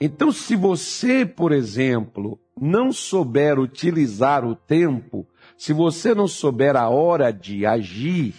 Então, 0.00 0.32
se 0.32 0.56
você, 0.56 1.24
por 1.24 1.52
exemplo, 1.52 2.40
não 2.60 2.90
souber 2.90 3.60
utilizar 3.60 4.44
o 4.44 4.56
tempo, 4.56 5.24
se 5.56 5.72
você 5.72 6.12
não 6.12 6.26
souber 6.26 6.74
a 6.74 6.88
hora 6.88 7.30
de 7.30 7.64
agir, 7.64 8.34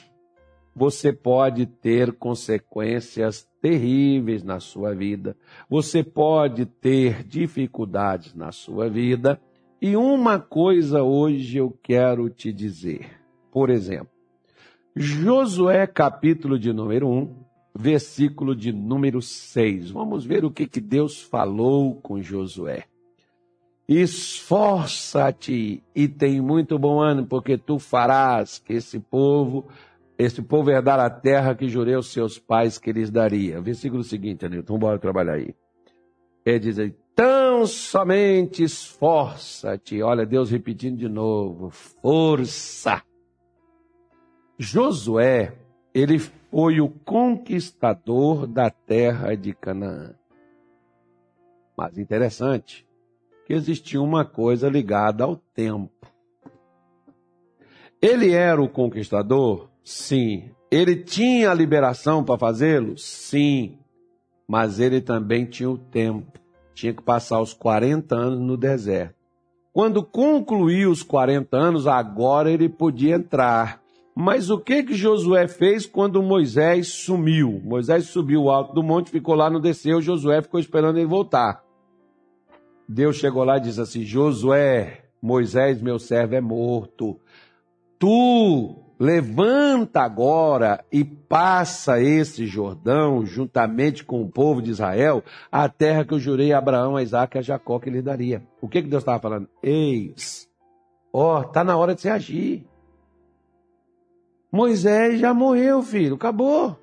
você 0.76 1.14
pode 1.14 1.66
ter 1.66 2.12
consequências 2.12 3.48
terríveis 3.62 4.44
na 4.44 4.60
sua 4.60 4.94
vida, 4.94 5.38
você 5.70 6.04
pode 6.04 6.66
ter 6.66 7.24
dificuldades 7.24 8.36
na 8.36 8.52
sua 8.52 8.90
vida 8.90 9.40
e 9.84 9.98
uma 9.98 10.40
coisa 10.40 11.04
hoje 11.04 11.58
eu 11.58 11.78
quero 11.84 12.30
te 12.30 12.54
dizer. 12.54 13.20
Por 13.52 13.70
exemplo, 13.70 14.08
Josué, 14.96 15.86
capítulo 15.86 16.58
de 16.58 16.72
número 16.72 17.10
1, 17.10 17.36
versículo 17.76 18.56
de 18.56 18.72
número 18.72 19.22
6. 19.22 19.92
Vamos 19.92 20.24
ver 20.26 20.46
o 20.46 20.52
que, 20.52 20.66
que 20.68 20.80
Deus 20.80 21.22
falou 21.22 21.96
com 21.96 22.22
Josué. 22.22 22.86
Esforça-te 23.86 25.84
e 25.94 26.08
tem 26.08 26.40
muito 26.40 26.80
bom 26.80 27.02
ânimo, 27.02 27.28
porque 27.28 27.58
tu 27.58 27.78
farás 27.78 28.60
que 28.60 28.76
esse 28.76 29.02
povo, 29.02 29.68
esse 30.18 30.42
povo 30.42 30.72
herdar 30.72 31.02
a 31.02 31.10
terra 31.10 31.56
que 31.56 31.68
jurei 31.68 31.96
aos 31.96 32.10
seus 32.10 32.40
pais 32.40 32.78
que 32.78 32.94
lhes 32.94 33.12
daria. 33.12 33.60
Versículo 33.60 34.02
seguinte, 34.02 34.46
Anilton, 34.46 34.80
bora 34.80 34.98
trabalhar 34.98 35.34
aí. 35.34 35.54
Ele 36.46 36.60
diz 36.60 36.80
aí, 36.80 36.96
Tão 37.16 37.68
somente 37.68 38.64
esforça-te. 38.64 40.02
Olha, 40.02 40.26
Deus 40.26 40.50
repetindo 40.50 40.98
de 40.98 41.08
novo: 41.08 41.70
força. 41.70 43.04
Josué, 44.58 45.54
ele 45.94 46.18
foi 46.18 46.82
o 46.82 46.90
conquistador 46.90 48.48
da 48.48 48.70
terra 48.70 49.36
de 49.36 49.54
Canaã. 49.54 50.16
Mas 51.78 51.98
interessante 51.98 52.86
que 53.46 53.54
existia 53.54 54.02
uma 54.02 54.24
coisa 54.26 54.70
ligada 54.70 55.24
ao 55.24 55.36
tempo. 55.36 56.08
Ele 58.02 58.32
era 58.32 58.62
o 58.62 58.70
conquistador? 58.70 59.70
Sim. 59.84 60.52
Ele 60.72 60.96
tinha 60.96 61.52
a 61.52 61.54
liberação 61.54 62.24
para 62.24 62.40
fazê-lo? 62.40 62.98
Sim. 62.98 63.78
Mas 64.48 64.80
ele 64.80 65.02
também 65.02 65.46
tinha 65.46 65.70
o 65.70 65.78
tempo 65.78 66.43
tinha 66.74 66.94
que 66.94 67.02
passar 67.02 67.42
os 67.42 67.54
40 67.54 68.16
anos 68.16 68.40
no 68.40 68.58
deserto. 68.58 69.16
Quando 69.74 70.04
concluiu 70.04 70.92
os 70.92 71.02
40 71.02 71.58
anos, 71.58 71.88
agora 71.88 72.52
ele 72.52 72.70
podia 72.70 73.16
entrar. 73.16 73.82
Mas 74.16 74.52
o 74.52 74.60
que 74.60 74.84
que 74.84 74.94
Josué 74.94 75.48
fez 75.48 75.86
quando 75.86 76.22
Moisés 76.22 76.90
sumiu? 76.90 77.60
Moisés 77.64 78.06
subiu 78.06 78.44
o 78.44 78.52
alto 78.52 78.74
do 78.74 78.84
monte, 78.84 79.10
ficou 79.10 79.34
lá, 79.34 79.50
não 79.50 79.60
desceu, 79.60 80.00
Josué 80.00 80.42
ficou 80.44 80.60
esperando 80.60 81.00
ele 81.00 81.08
voltar. 81.08 81.64
Deus 82.88 83.16
chegou 83.16 83.44
lá 83.44 83.58
e 83.58 83.62
disse 83.62 83.82
assim: 83.82 84.04
Josué, 84.04 85.06
Moisés, 85.20 85.82
meu 85.82 85.98
servo, 85.98 86.36
é 86.36 86.42
morto. 86.42 87.20
Tu 87.98 88.83
Levanta 89.04 90.00
agora 90.00 90.86
e 90.90 91.04
passa 91.04 92.02
esse 92.02 92.46
Jordão, 92.46 93.26
juntamente 93.26 94.02
com 94.02 94.22
o 94.22 94.32
povo 94.32 94.62
de 94.62 94.72
Israel, 94.72 95.22
a 95.52 95.68
terra 95.68 96.06
que 96.06 96.14
eu 96.14 96.20
jurei 96.20 96.54
a 96.54 96.58
Abraão, 96.58 96.96
a 96.96 97.04
Isaac 97.04 97.36
e 97.36 97.40
a 97.40 97.42
Jacó 97.42 97.80
que 97.80 97.90
lhe 97.90 98.02
daria. 98.02 98.42
O 98.62 98.70
que, 98.70 98.82
que 98.82 98.88
Deus 98.88 99.02
estava 99.02 99.20
falando? 99.20 99.50
Eis, 99.62 100.50
ó, 101.12 101.42
oh, 101.42 101.44
tá 101.44 101.66
na 101.66 101.76
hora 101.76 101.94
de 101.94 102.00
você 102.00 102.10
agir. 102.10 102.66
Moisés 104.50 105.20
já 105.20 105.34
morreu, 105.34 105.84
filho, 105.84 106.16
acabou. 106.16 106.80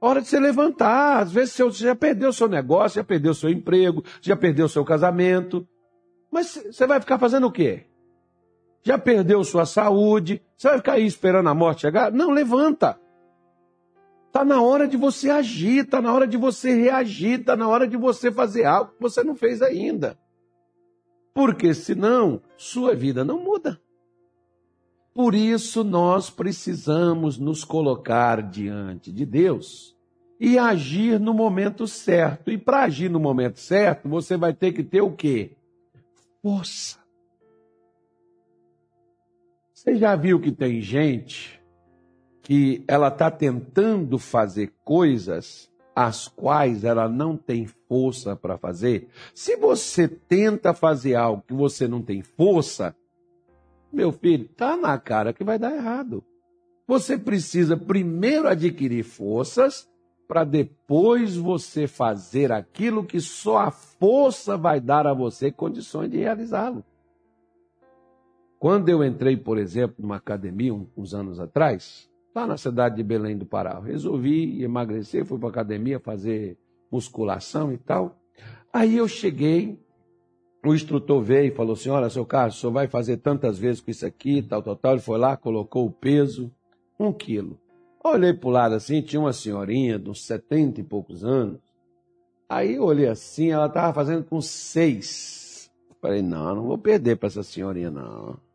Hora 0.00 0.22
de 0.22 0.28
você 0.28 0.38
levantar. 0.38 1.18
Às 1.18 1.32
vezes 1.32 1.56
você 1.56 1.82
já 1.82 1.96
perdeu 1.96 2.28
o 2.28 2.32
seu 2.32 2.46
negócio, 2.46 3.00
já 3.00 3.04
perdeu 3.04 3.32
o 3.32 3.34
seu 3.34 3.50
emprego, 3.50 4.04
já 4.20 4.36
perdeu 4.36 4.66
o 4.66 4.68
seu 4.68 4.84
casamento. 4.84 5.66
Mas 6.30 6.62
você 6.70 6.86
vai 6.86 7.00
ficar 7.00 7.18
fazendo 7.18 7.48
o 7.48 7.50
quê? 7.50 7.86
Já 8.82 8.98
perdeu 8.98 9.44
sua 9.44 9.64
saúde? 9.64 10.42
Você 10.56 10.68
vai 10.68 10.78
ficar 10.78 10.92
aí 10.94 11.06
esperando 11.06 11.48
a 11.48 11.54
morte 11.54 11.82
chegar? 11.82 12.10
Não, 12.10 12.30
levanta. 12.30 12.98
Está 14.26 14.44
na 14.44 14.62
hora 14.62 14.88
de 14.88 14.96
você 14.96 15.28
agir, 15.28 15.84
está 15.84 16.00
na 16.00 16.12
hora 16.12 16.26
de 16.26 16.36
você 16.36 16.74
reagir, 16.74 17.40
está 17.40 17.54
na 17.54 17.68
hora 17.68 17.86
de 17.86 17.96
você 17.96 18.32
fazer 18.32 18.64
algo 18.64 18.92
que 18.92 19.00
você 19.00 19.22
não 19.22 19.36
fez 19.36 19.60
ainda. 19.60 20.18
Porque 21.34 21.74
senão, 21.74 22.40
sua 22.56 22.94
vida 22.94 23.24
não 23.24 23.38
muda. 23.38 23.80
Por 25.14 25.34
isso 25.34 25.84
nós 25.84 26.30
precisamos 26.30 27.38
nos 27.38 27.64
colocar 27.64 28.42
diante 28.42 29.12
de 29.12 29.26
Deus 29.26 29.94
e 30.40 30.58
agir 30.58 31.20
no 31.20 31.34
momento 31.34 31.86
certo. 31.86 32.50
E 32.50 32.56
para 32.56 32.84
agir 32.84 33.10
no 33.10 33.20
momento 33.20 33.60
certo, 33.60 34.08
você 34.08 34.36
vai 34.36 34.54
ter 34.54 34.72
que 34.72 34.82
ter 34.82 35.02
o 35.02 35.12
quê? 35.12 35.52
Força. 36.42 37.01
Você 39.82 39.96
já 39.96 40.14
viu 40.14 40.38
que 40.38 40.52
tem 40.52 40.80
gente 40.80 41.60
que 42.40 42.84
ela 42.86 43.08
está 43.08 43.28
tentando 43.32 44.16
fazer 44.16 44.72
coisas 44.84 45.68
as 45.92 46.28
quais 46.28 46.84
ela 46.84 47.08
não 47.08 47.36
tem 47.36 47.66
força 47.66 48.36
para 48.36 48.56
fazer? 48.56 49.08
Se 49.34 49.56
você 49.56 50.06
tenta 50.06 50.72
fazer 50.72 51.16
algo 51.16 51.42
que 51.44 51.52
você 51.52 51.88
não 51.88 52.00
tem 52.00 52.22
força, 52.22 52.94
meu 53.92 54.12
filho, 54.12 54.48
tá 54.50 54.76
na 54.76 54.96
cara 55.00 55.32
que 55.32 55.42
vai 55.42 55.58
dar 55.58 55.74
errado. 55.74 56.22
Você 56.86 57.18
precisa 57.18 57.76
primeiro 57.76 58.46
adquirir 58.46 59.02
forças 59.02 59.90
para 60.28 60.44
depois 60.44 61.36
você 61.36 61.88
fazer 61.88 62.52
aquilo 62.52 63.04
que 63.04 63.20
só 63.20 63.58
a 63.58 63.72
força 63.72 64.56
vai 64.56 64.80
dar 64.80 65.08
a 65.08 65.12
você 65.12 65.50
condições 65.50 66.08
de 66.08 66.18
realizá-lo. 66.18 66.84
Quando 68.62 68.88
eu 68.88 69.02
entrei, 69.02 69.36
por 69.36 69.58
exemplo, 69.58 69.96
numa 69.98 70.14
academia 70.14 70.72
uns 70.96 71.14
anos 71.14 71.40
atrás, 71.40 72.08
lá 72.32 72.46
na 72.46 72.56
cidade 72.56 72.94
de 72.94 73.02
Belém 73.02 73.36
do 73.36 73.44
Pará, 73.44 73.80
resolvi 73.80 74.62
emagrecer, 74.62 75.24
fui 75.24 75.36
para 75.36 75.48
a 75.48 75.50
academia 75.50 75.98
fazer 75.98 76.56
musculação 76.88 77.72
e 77.72 77.76
tal. 77.76 78.16
Aí 78.72 78.98
eu 78.98 79.08
cheguei 79.08 79.76
o 80.64 80.72
instrutor 80.72 81.20
veio 81.20 81.52
e 81.52 81.56
falou 81.56 81.72
assim: 81.72 81.90
Olha, 81.90 82.08
seu 82.08 82.24
Carlos, 82.24 82.56
o 82.56 82.60
senhor 82.60 82.72
vai 82.72 82.86
fazer 82.86 83.16
tantas 83.16 83.58
vezes 83.58 83.80
com 83.80 83.90
isso 83.90 84.06
aqui, 84.06 84.40
tal, 84.42 84.62
tal, 84.62 84.76
tal. 84.76 84.92
Ele 84.92 85.00
foi 85.00 85.18
lá, 85.18 85.36
colocou 85.36 85.84
o 85.84 85.90
peso, 85.90 86.48
um 87.00 87.12
quilo. 87.12 87.58
Olhei 88.04 88.32
para 88.32 88.48
o 88.48 88.52
lado 88.52 88.76
assim, 88.76 89.02
tinha 89.02 89.18
uma 89.18 89.32
senhorinha 89.32 89.98
de 89.98 90.08
uns 90.08 90.24
setenta 90.24 90.80
e 90.80 90.84
poucos 90.84 91.24
anos. 91.24 91.58
Aí 92.48 92.76
eu 92.76 92.84
olhei 92.84 93.08
assim, 93.08 93.50
ela 93.50 93.66
estava 93.66 93.92
fazendo 93.92 94.22
com 94.22 94.40
seis. 94.40 95.68
Falei: 96.00 96.22
Não, 96.22 96.54
não 96.54 96.62
vou 96.62 96.78
perder 96.78 97.16
para 97.16 97.26
essa 97.26 97.42
senhorinha, 97.42 97.90
não. 97.90 98.51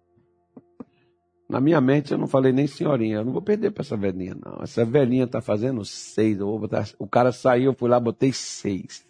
Na 1.49 1.61
minha 1.61 1.79
mente 1.79 2.11
eu 2.11 2.17
não 2.17 2.27
falei 2.27 2.51
nem 2.51 2.67
senhorinha, 2.67 3.17
eu 3.17 3.25
não 3.25 3.31
vou 3.31 3.41
perder 3.41 3.71
para 3.71 3.81
essa 3.81 3.95
velhinha, 3.95 4.35
não. 4.35 4.61
Essa 4.61 4.83
velhinha 4.83 5.23
está 5.23 5.41
fazendo 5.41 5.83
seis. 5.85 6.37
Botar... 6.37 6.89
O 6.99 7.07
cara 7.07 7.31
saiu, 7.31 7.71
eu 7.71 7.73
fui 7.73 7.89
lá, 7.89 7.99
botei 7.99 8.33
seis. 8.33 9.07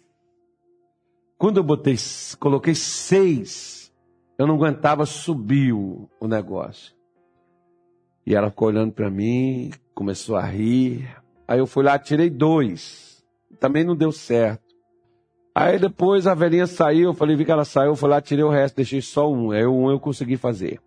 Quando 1.36 1.56
eu 1.56 1.64
botei, 1.64 1.96
coloquei 2.38 2.74
seis, 2.74 3.92
eu 4.38 4.46
não 4.46 4.54
aguentava 4.54 5.04
subir 5.04 5.72
o, 5.72 6.08
o 6.20 6.28
negócio. 6.28 6.94
E 8.24 8.34
ela 8.34 8.50
ficou 8.50 8.68
olhando 8.68 8.92
para 8.92 9.10
mim, 9.10 9.70
começou 9.94 10.36
a 10.36 10.42
rir. 10.42 11.08
Aí 11.46 11.58
eu 11.58 11.66
fui 11.66 11.82
lá, 11.82 11.98
tirei 11.98 12.30
dois. 12.30 13.24
Também 13.58 13.82
não 13.82 13.96
deu 13.96 14.12
certo. 14.12 14.68
Aí 15.54 15.76
depois 15.76 16.26
a 16.26 16.34
velhinha 16.34 16.68
saiu, 16.68 17.08
eu 17.08 17.14
falei, 17.14 17.34
vi 17.34 17.44
que 17.44 17.50
ela 17.50 17.64
saiu, 17.64 17.90
eu 17.90 17.96
fui 17.96 18.08
lá, 18.08 18.20
tirei 18.20 18.44
o 18.44 18.50
resto, 18.50 18.76
deixei 18.76 19.00
só 19.00 19.28
um. 19.28 19.50
Aí 19.50 19.66
um 19.66 19.90
eu 19.90 19.98
consegui 19.98 20.36
fazer. 20.36 20.80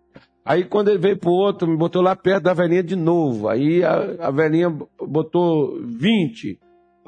Aí 0.44 0.64
quando 0.64 0.88
ele 0.88 0.98
veio 0.98 1.16
pro 1.16 1.30
outro, 1.30 1.68
me 1.68 1.76
botou 1.76 2.02
lá 2.02 2.16
perto 2.16 2.44
da 2.44 2.54
velhinha 2.54 2.82
de 2.82 2.96
novo. 2.96 3.48
Aí 3.48 3.84
a, 3.84 4.26
a 4.26 4.30
velhinha 4.30 4.70
botou 5.00 5.78
20 5.82 6.58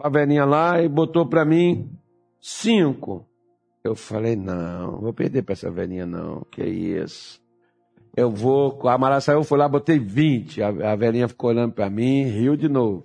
a 0.02 0.08
velhinha 0.08 0.44
lá 0.44 0.82
e 0.82 0.88
botou 0.88 1.26
para 1.26 1.44
mim 1.44 1.90
cinco. 2.40 3.26
Eu 3.82 3.94
falei, 3.94 4.34
não, 4.34 5.00
vou 5.00 5.12
perder 5.12 5.42
para 5.42 5.52
essa 5.52 5.70
velhinha 5.70 6.06
não, 6.06 6.46
que 6.50 6.62
é 6.62 6.68
isso. 6.68 7.40
Eu 8.16 8.30
vou, 8.30 8.88
a 8.88 8.96
Mara 8.96 9.20
saiu, 9.20 9.42
fui 9.42 9.58
lá, 9.58 9.68
botei 9.68 9.98
20. 9.98 10.62
A, 10.62 10.92
a 10.92 10.96
velhinha 10.96 11.28
ficou 11.28 11.50
olhando 11.50 11.72
para 11.72 11.90
mim, 11.90 12.24
riu 12.24 12.56
de 12.56 12.68
novo. 12.68 13.04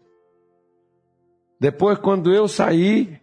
Depois, 1.60 1.98
quando 1.98 2.32
eu 2.34 2.48
saí, 2.48 3.20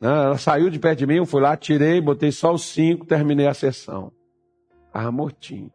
né, 0.00 0.08
ela 0.08 0.38
saiu 0.38 0.70
de 0.70 0.78
perto 0.78 1.00
de 1.00 1.06
mim, 1.06 1.16
eu 1.16 1.26
fui 1.26 1.40
lá, 1.40 1.56
tirei, 1.56 2.00
botei 2.00 2.30
só 2.30 2.52
os 2.52 2.62
cinco, 2.62 3.06
terminei 3.06 3.46
a 3.46 3.54
sessão. 3.54 4.12
Tava 4.92 5.10
mortinho. 5.10 5.72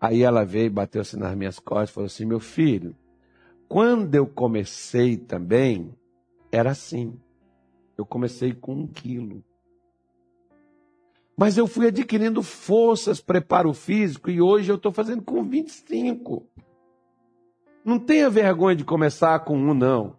Aí 0.00 0.22
ela 0.22 0.44
veio, 0.44 0.70
bateu 0.70 1.00
assim 1.00 1.16
nas 1.16 1.34
minhas 1.36 1.58
costas 1.58 1.90
e 1.90 1.92
falou 1.92 2.06
assim: 2.06 2.24
meu 2.24 2.40
filho, 2.40 2.94
quando 3.68 4.14
eu 4.14 4.26
comecei 4.26 5.16
também, 5.16 5.94
era 6.52 6.70
assim. 6.70 7.18
Eu 7.96 8.06
comecei 8.06 8.52
com 8.52 8.74
um 8.74 8.86
quilo. 8.86 9.44
Mas 11.36 11.56
eu 11.56 11.66
fui 11.66 11.86
adquirindo 11.86 12.42
forças, 12.42 13.20
preparo 13.20 13.72
físico 13.72 14.30
e 14.30 14.40
hoje 14.40 14.70
eu 14.70 14.76
estou 14.76 14.92
fazendo 14.92 15.22
com 15.22 15.42
25. 15.42 16.46
Não 17.84 17.98
tenha 17.98 18.28
vergonha 18.28 18.74
de 18.74 18.84
começar 18.84 19.38
com 19.40 19.56
um, 19.56 19.74
não. 19.74 20.16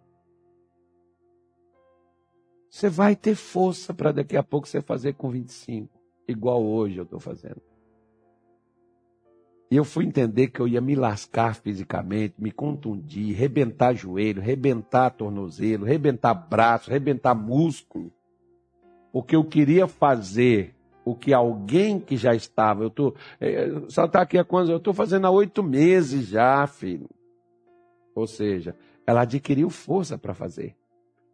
Você 2.70 2.88
vai 2.88 3.16
ter 3.16 3.34
força 3.34 3.92
para 3.92 4.12
daqui 4.12 4.36
a 4.36 4.42
pouco 4.42 4.68
você 4.68 4.80
fazer 4.80 5.14
com 5.14 5.28
25, 5.28 5.88
igual 6.26 6.64
hoje 6.64 6.98
eu 6.98 7.04
estou 7.04 7.18
fazendo. 7.18 7.69
E 9.70 9.76
eu 9.76 9.84
fui 9.84 10.04
entender 10.04 10.48
que 10.48 10.58
eu 10.58 10.66
ia 10.66 10.80
me 10.80 10.96
lascar 10.96 11.54
fisicamente, 11.54 12.34
me 12.38 12.50
contundir, 12.50 13.36
rebentar 13.36 13.94
joelho, 13.94 14.42
rebentar 14.42 15.10
tornozelo, 15.10 15.84
rebentar 15.84 16.34
braço, 16.34 16.90
rebentar 16.90 17.36
músculo. 17.36 18.12
Porque 19.12 19.36
eu 19.36 19.44
queria 19.44 19.86
fazer 19.86 20.74
o 21.04 21.14
que 21.14 21.32
alguém 21.32 22.00
que 22.00 22.16
já 22.16 22.34
estava, 22.34 22.82
eu 22.82 22.88
estou, 22.88 23.14
é, 23.40 23.68
só 23.88 24.06
está 24.06 24.22
aqui 24.22 24.38
há 24.38 24.44
quantos? 24.44 24.70
Eu 24.70 24.78
estou 24.78 24.92
fazendo 24.92 25.26
há 25.26 25.30
oito 25.30 25.62
meses 25.62 26.26
já, 26.26 26.66
filho. 26.66 27.08
Ou 28.12 28.26
seja, 28.26 28.74
ela 29.06 29.22
adquiriu 29.22 29.70
força 29.70 30.18
para 30.18 30.34
fazer. 30.34 30.74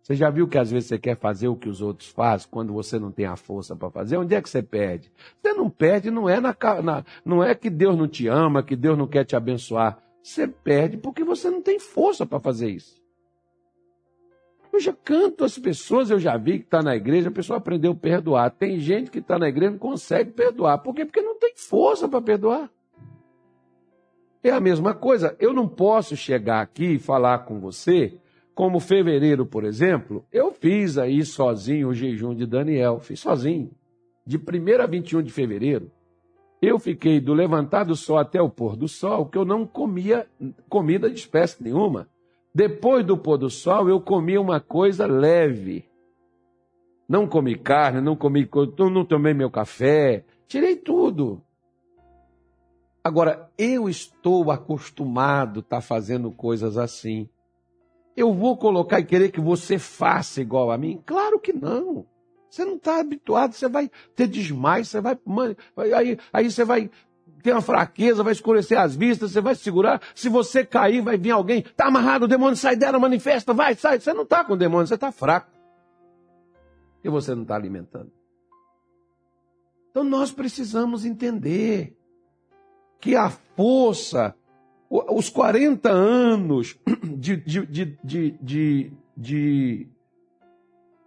Você 0.06 0.14
já 0.14 0.30
viu 0.30 0.46
que 0.46 0.56
às 0.56 0.70
vezes 0.70 0.88
você 0.88 1.00
quer 1.00 1.16
fazer 1.16 1.48
o 1.48 1.56
que 1.56 1.68
os 1.68 1.82
outros 1.82 2.08
fazem 2.08 2.46
quando 2.48 2.72
você 2.72 2.96
não 2.96 3.10
tem 3.10 3.26
a 3.26 3.34
força 3.34 3.74
para 3.74 3.90
fazer? 3.90 4.16
Onde 4.16 4.36
é 4.36 4.40
que 4.40 4.48
você 4.48 4.62
perde? 4.62 5.10
Você 5.42 5.52
não 5.52 5.68
perde, 5.68 6.12
não 6.12 6.28
é, 6.28 6.38
na, 6.38 6.56
na, 6.80 7.04
não 7.24 7.42
é 7.42 7.56
que 7.56 7.68
Deus 7.68 7.98
não 7.98 8.06
te 8.06 8.28
ama, 8.28 8.62
que 8.62 8.76
Deus 8.76 8.96
não 8.96 9.08
quer 9.08 9.24
te 9.24 9.34
abençoar. 9.34 9.98
Você 10.22 10.46
perde 10.46 10.96
porque 10.96 11.24
você 11.24 11.50
não 11.50 11.60
tem 11.60 11.80
força 11.80 12.24
para 12.24 12.38
fazer 12.38 12.70
isso. 12.70 13.02
Eu 14.72 14.78
já 14.78 14.92
canto 14.92 15.42
as 15.42 15.58
pessoas, 15.58 16.08
eu 16.08 16.20
já 16.20 16.36
vi 16.36 16.60
que 16.60 16.66
está 16.66 16.84
na 16.84 16.94
igreja, 16.94 17.28
a 17.28 17.32
pessoa 17.32 17.56
aprendeu 17.56 17.90
a 17.90 17.96
perdoar. 17.96 18.50
Tem 18.52 18.78
gente 18.78 19.10
que 19.10 19.18
está 19.18 19.36
na 19.40 19.48
igreja 19.48 19.70
e 19.70 19.72
não 19.72 19.80
consegue 19.80 20.30
perdoar. 20.30 20.78
Por 20.78 20.94
quê? 20.94 21.04
Porque 21.04 21.20
não 21.20 21.36
tem 21.36 21.52
força 21.56 22.08
para 22.08 22.22
perdoar. 22.22 22.70
É 24.40 24.50
a 24.50 24.60
mesma 24.60 24.94
coisa. 24.94 25.34
Eu 25.40 25.52
não 25.52 25.66
posso 25.66 26.14
chegar 26.14 26.60
aqui 26.60 26.92
e 26.92 26.98
falar 27.00 27.40
com 27.40 27.58
você, 27.58 28.16
como 28.56 28.80
fevereiro, 28.80 29.44
por 29.44 29.64
exemplo, 29.64 30.24
eu 30.32 30.50
fiz 30.50 30.96
aí 30.96 31.22
sozinho 31.26 31.88
o 31.88 31.94
jejum 31.94 32.34
de 32.34 32.46
Daniel, 32.46 32.98
fiz 33.00 33.20
sozinho. 33.20 33.70
De 34.26 34.38
1 34.38 34.82
a 34.82 34.86
21 34.86 35.22
de 35.22 35.30
fevereiro, 35.30 35.92
eu 36.62 36.78
fiquei 36.78 37.20
do 37.20 37.34
levantar 37.34 37.84
do 37.84 37.94
sol 37.94 38.16
até 38.16 38.40
o 38.40 38.48
pôr 38.48 38.74
do 38.74 38.88
sol, 38.88 39.26
que 39.26 39.36
eu 39.36 39.44
não 39.44 39.66
comia 39.66 40.26
comida 40.70 41.10
de 41.10 41.20
espécie 41.20 41.62
nenhuma. 41.62 42.08
Depois 42.54 43.04
do 43.04 43.18
pôr 43.18 43.36
do 43.36 43.50
sol, 43.50 43.90
eu 43.90 44.00
comi 44.00 44.38
uma 44.38 44.58
coisa 44.58 45.06
leve. 45.06 45.84
Não 47.06 47.28
comi 47.28 47.56
carne, 47.56 48.00
não 48.00 48.16
comi, 48.16 48.48
não 48.78 49.04
tomei 49.04 49.34
meu 49.34 49.50
café, 49.50 50.24
tirei 50.48 50.76
tudo. 50.76 51.42
Agora, 53.04 53.50
eu 53.58 53.86
estou 53.86 54.50
acostumado 54.50 55.58
a 55.58 55.60
estar 55.60 55.76
tá 55.76 55.82
fazendo 55.82 56.32
coisas 56.32 56.78
assim. 56.78 57.28
Eu 58.16 58.32
vou 58.32 58.56
colocar 58.56 58.98
e 58.98 59.04
querer 59.04 59.30
que 59.30 59.40
você 59.40 59.78
faça 59.78 60.40
igual 60.40 60.70
a 60.70 60.78
mim? 60.78 61.02
Claro 61.04 61.38
que 61.38 61.52
não. 61.52 62.06
Você 62.48 62.64
não 62.64 62.76
está 62.76 62.98
habituado, 62.98 63.52
você 63.52 63.68
vai 63.68 63.90
ter 64.14 64.26
desmaio, 64.26 64.84
você 64.84 65.00
vai. 65.00 65.18
Aí, 65.94 66.18
aí 66.32 66.50
você 66.50 66.64
vai 66.64 66.90
ter 67.42 67.52
uma 67.52 67.60
fraqueza, 67.60 68.22
vai 68.22 68.32
escurecer 68.32 68.80
as 68.80 68.96
vistas, 68.96 69.32
você 69.32 69.40
vai 69.40 69.54
se 69.54 69.62
segurar. 69.62 70.00
Se 70.14 70.28
você 70.28 70.64
cair, 70.64 71.02
vai 71.02 71.18
vir 71.18 71.32
alguém, 71.32 71.58
está 71.58 71.86
amarrado, 71.86 72.24
o 72.24 72.28
demônio 72.28 72.56
sai 72.56 72.74
dela, 72.74 72.98
manifesta, 72.98 73.52
vai, 73.52 73.74
sai. 73.74 74.00
Você 74.00 74.14
não 74.14 74.22
está 74.22 74.42
com 74.44 74.54
o 74.54 74.56
demônio, 74.56 74.86
você 74.86 74.94
está 74.94 75.12
fraco. 75.12 75.50
E 77.04 77.08
você 77.08 77.34
não 77.34 77.42
está 77.42 77.54
alimentando. 77.54 78.10
Então 79.90 80.02
nós 80.02 80.30
precisamos 80.30 81.04
entender 81.04 81.96
que 83.00 83.14
a 83.14 83.30
força, 83.30 84.34
os 84.88 85.28
40 85.28 85.90
anos 85.90 86.76
de, 87.02 87.36
de, 87.36 87.66
de, 87.66 87.98
de, 88.02 88.92
de, 89.16 89.88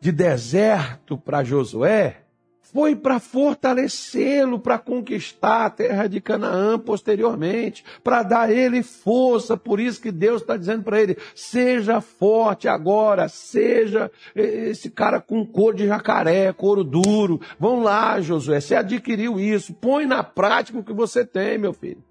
de 0.02 0.12
deserto 0.12 1.18
para 1.18 1.44
Josué, 1.44 2.24
foi 2.72 2.96
para 2.96 3.20
fortalecê-lo, 3.20 4.60
para 4.60 4.78
conquistar 4.78 5.66
a 5.66 5.70
terra 5.70 6.08
de 6.08 6.22
Canaã 6.22 6.78
posteriormente, 6.78 7.84
para 8.04 8.22
dar 8.22 8.42
a 8.42 8.52
ele 8.52 8.84
força. 8.84 9.58
Por 9.58 9.80
isso 9.80 10.00
que 10.02 10.12
Deus 10.12 10.42
está 10.42 10.56
dizendo 10.56 10.84
para 10.84 11.02
ele: 11.02 11.18
seja 11.34 12.00
forte 12.00 12.68
agora, 12.68 13.28
seja 13.28 14.12
esse 14.36 14.90
cara 14.90 15.20
com 15.20 15.46
couro 15.46 15.78
de 15.78 15.88
jacaré, 15.88 16.54
couro 16.54 16.84
duro. 16.84 17.42
Vão 17.60 17.82
lá, 17.82 18.22
Josué, 18.22 18.62
você 18.62 18.76
adquiriu 18.76 19.40
isso, 19.40 19.74
põe 19.74 20.06
na 20.06 20.24
prática 20.24 20.78
o 20.78 20.84
que 20.84 20.94
você 20.94 21.26
tem, 21.26 21.58
meu 21.58 21.74
filho. 21.74 22.09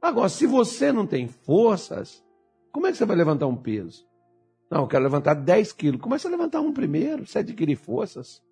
Agora, 0.00 0.28
se 0.28 0.46
você 0.46 0.92
não 0.92 1.06
tem 1.06 1.28
forças, 1.28 2.24
como 2.72 2.86
é 2.86 2.92
que 2.92 2.98
você 2.98 3.04
vai 3.04 3.16
levantar 3.16 3.46
um 3.46 3.56
peso? 3.56 4.06
Não, 4.70 4.82
eu 4.82 4.86
quero 4.86 5.02
levantar 5.02 5.34
10 5.34 5.72
quilos. 5.72 6.00
Comece 6.00 6.26
a 6.26 6.30
levantar 6.30 6.60
um 6.60 6.72
primeiro, 6.72 7.26
você 7.26 7.40
adquirir 7.40 7.76
forças 7.76 8.42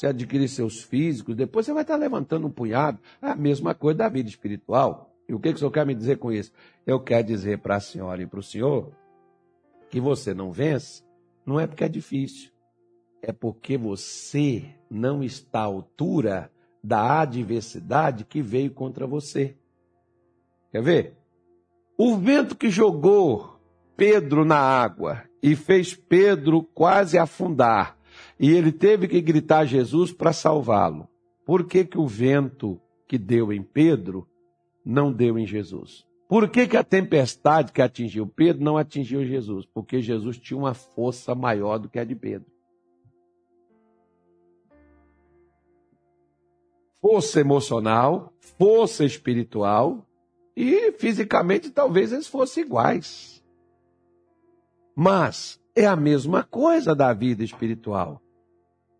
você 0.00 0.06
adquirir 0.06 0.48
seus 0.48 0.82
físicos, 0.82 1.36
depois 1.36 1.66
você 1.66 1.74
vai 1.74 1.82
estar 1.82 1.96
levantando 1.96 2.46
um 2.46 2.50
punhado. 2.50 2.98
É 3.20 3.28
a 3.28 3.36
mesma 3.36 3.74
coisa 3.74 3.98
da 3.98 4.08
vida 4.08 4.30
espiritual. 4.30 5.14
E 5.28 5.34
o 5.34 5.38
que, 5.38 5.50
que 5.50 5.56
o 5.56 5.58
senhor 5.58 5.70
quer 5.70 5.84
me 5.84 5.94
dizer 5.94 6.18
com 6.18 6.32
isso? 6.32 6.50
Eu 6.86 6.98
quero 6.98 7.26
dizer 7.26 7.58
para 7.58 7.76
a 7.76 7.80
senhora 7.80 8.22
e 8.22 8.26
para 8.26 8.40
o 8.40 8.42
senhor 8.42 8.92
que 9.90 10.00
você 10.00 10.32
não 10.32 10.50
vence, 10.50 11.02
não 11.44 11.60
é 11.60 11.66
porque 11.66 11.84
é 11.84 11.88
difícil, 11.88 12.50
é 13.20 13.32
porque 13.32 13.76
você 13.76 14.64
não 14.88 15.22
está 15.22 15.60
à 15.60 15.64
altura 15.64 16.50
da 16.82 17.20
adversidade 17.20 18.24
que 18.24 18.40
veio 18.40 18.70
contra 18.70 19.06
você. 19.06 19.56
Quer 20.70 20.82
ver? 20.82 21.16
O 21.98 22.16
vento 22.16 22.56
que 22.56 22.70
jogou 22.70 23.60
Pedro 23.96 24.44
na 24.44 24.58
água 24.58 25.24
e 25.42 25.54
fez 25.54 25.94
Pedro 25.94 26.62
quase 26.62 27.18
afundar 27.18 27.98
e 28.38 28.50
ele 28.50 28.72
teve 28.72 29.06
que 29.06 29.20
gritar 29.20 29.60
a 29.60 29.64
Jesus 29.64 30.12
para 30.12 30.32
salvá-lo. 30.32 31.08
Por 31.44 31.66
que, 31.66 31.84
que 31.84 31.98
o 31.98 32.06
vento 32.06 32.80
que 33.06 33.18
deu 33.18 33.52
em 33.52 33.62
Pedro 33.62 34.26
não 34.84 35.12
deu 35.12 35.38
em 35.38 35.46
Jesus? 35.46 36.06
Por 36.28 36.48
que, 36.48 36.66
que 36.66 36.76
a 36.76 36.84
tempestade 36.84 37.72
que 37.72 37.82
atingiu 37.82 38.26
Pedro 38.26 38.62
não 38.62 38.76
atingiu 38.76 39.24
Jesus? 39.26 39.66
Porque 39.66 40.00
Jesus 40.00 40.38
tinha 40.38 40.56
uma 40.56 40.74
força 40.74 41.34
maior 41.34 41.78
do 41.78 41.88
que 41.88 41.98
a 41.98 42.04
de 42.04 42.14
Pedro. 42.14 42.48
Força 47.02 47.40
emocional, 47.40 48.32
força 48.58 49.04
espiritual 49.04 50.06
e 50.60 50.92
fisicamente 50.92 51.70
talvez 51.70 52.12
eles 52.12 52.26
fossem 52.26 52.64
iguais. 52.64 53.42
Mas 54.94 55.58
é 55.74 55.86
a 55.86 55.96
mesma 55.96 56.42
coisa 56.42 56.94
da 56.94 57.14
vida 57.14 57.42
espiritual. 57.42 58.20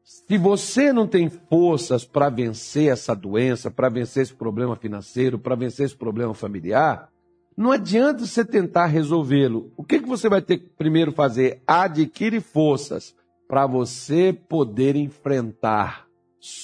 Se 0.02 0.38
você 0.38 0.90
não 0.90 1.06
tem 1.06 1.28
forças 1.28 2.06
para 2.06 2.30
vencer 2.30 2.90
essa 2.90 3.14
doença, 3.14 3.70
para 3.70 3.90
vencer 3.90 4.22
esse 4.22 4.32
problema 4.32 4.74
financeiro, 4.74 5.38
para 5.38 5.54
vencer 5.54 5.84
esse 5.84 5.94
problema 5.96 6.32
familiar, 6.32 7.10
não 7.54 7.70
adianta 7.70 8.24
você 8.24 8.42
tentar 8.42 8.86
resolvê-lo. 8.86 9.70
O 9.76 9.84
que, 9.84 10.00
que 10.00 10.08
você 10.08 10.30
vai 10.30 10.40
ter 10.40 10.58
que 10.58 10.68
primeiro 10.70 11.12
fazer? 11.12 11.62
Adquire 11.66 12.40
forças 12.40 13.14
para 13.46 13.66
você 13.66 14.32
poder 14.32 14.96
enfrentar 14.96 16.06